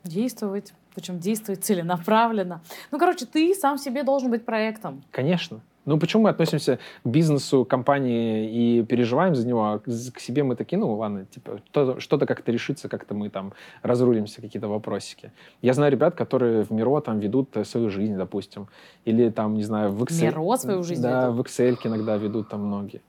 [0.02, 2.62] Действовать, причем действовать целенаправленно.
[2.90, 5.04] Ну, короче, ты сам себе должен быть проектом.
[5.10, 5.60] Конечно.
[5.86, 10.54] Ну, почему мы относимся к бизнесу, компании и переживаем за него, а к себе мы
[10.54, 11.60] такие, ну, ладно, типа,
[11.98, 13.52] что-то как-то решится, как-то мы там
[13.82, 15.32] разрулимся, какие-то вопросики.
[15.62, 18.68] Я знаю ребят, которые в Миро там ведут э, свою жизнь, допустим,
[19.06, 20.24] или там, не знаю, в Excel.
[20.24, 21.36] Миро свою жизнь Да, ведут?
[21.36, 23.00] в Excel иногда ведут там многие.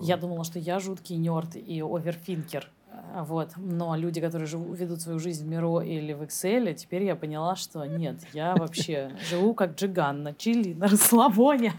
[0.00, 2.68] Я думала, что я жуткий нерд и оверфинкер.
[2.90, 3.52] А, вот.
[3.56, 7.56] Но люди, которые живут, ведут свою жизнь в Миро или в Excel, теперь я поняла,
[7.56, 11.72] что нет, я вообще живу как джиган на чили, на расслабоне.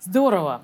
[0.00, 0.62] Здорово.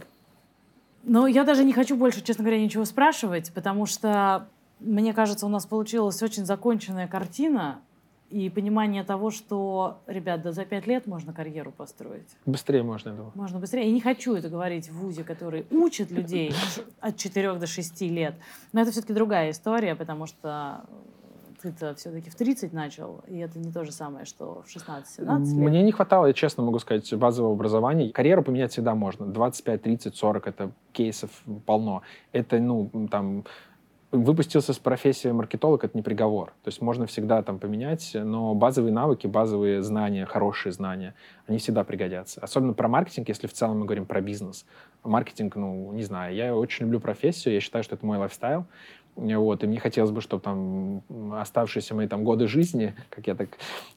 [1.03, 4.49] Но я даже не хочу больше, честно говоря, ничего спрашивать, потому что,
[4.81, 7.81] мне кажется, у нас получилась очень законченная картина
[8.31, 12.29] и понимание того, что, ребят, да за пять лет можно карьеру построить.
[12.47, 13.33] Быстрее можно, я думаю.
[13.35, 13.87] Можно быстрее.
[13.87, 16.53] Я не хочу это говорить в ВУЗе, который учит людей
[17.01, 18.35] от 4 до 6 лет.
[18.73, 20.85] Но это все-таки другая история, потому что
[21.61, 25.29] ты-то все-таки в 30 начал, и это не то же самое, что в 16-17 лет.
[25.55, 28.11] Мне не хватало, я честно могу сказать, базового образования.
[28.11, 29.27] Карьеру поменять всегда можно.
[29.27, 31.31] 25, 30, 40— это кейсов
[31.67, 32.03] полно.
[32.33, 33.45] Это, ну, там,
[34.13, 36.49] выпустился с профессии маркетолог, это не приговор.
[36.65, 41.15] То есть можно всегда там поменять, но базовые навыки, базовые знания, хорошие знания,
[41.47, 42.41] они всегда пригодятся.
[42.41, 44.67] Особенно про маркетинг, если в целом мы говорим про бизнес.
[45.05, 48.67] Маркетинг, ну, не знаю, я очень люблю профессию, я считаю, что это мой лайфстайл.
[49.21, 51.03] Вот, и мне хотелось бы, чтобы там
[51.39, 53.51] оставшиеся мои там годы жизни, как я так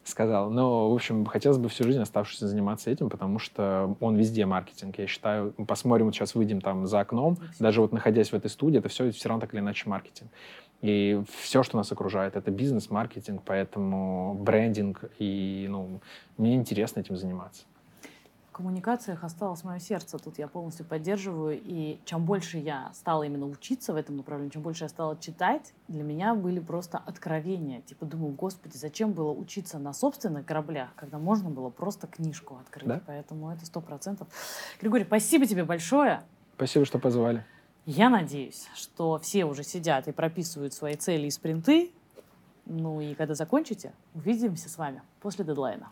[0.03, 4.45] сказал, но, в общем, хотелось бы всю жизнь оставшуюся заниматься этим, потому что он везде
[4.45, 5.53] маркетинг, я считаю.
[5.65, 9.11] Посмотрим, вот сейчас выйдем там за окном, даже вот находясь в этой студии, это все
[9.11, 10.29] все равно так или иначе маркетинг.
[10.81, 16.01] И все, что нас окружает, это бизнес, маркетинг, поэтому брендинг, и, ну,
[16.37, 17.63] мне интересно этим заниматься
[18.53, 20.17] коммуникациях осталось мое сердце.
[20.17, 21.59] Тут я полностью поддерживаю.
[21.61, 25.73] И чем больше я стала именно учиться в этом направлении, чем больше я стала читать,
[25.89, 27.81] для меня были просто откровения.
[27.81, 32.87] Типа думаю, господи, зачем было учиться на собственных кораблях, когда можно было просто книжку открыть.
[32.87, 33.01] Да?
[33.05, 34.27] Поэтому это сто процентов.
[34.79, 36.23] Григорий, спасибо тебе большое.
[36.55, 37.45] Спасибо, что позвали.
[37.85, 41.91] Я надеюсь, что все уже сидят и прописывают свои цели и спринты.
[42.65, 45.91] Ну и когда закончите, увидимся с вами после дедлайна.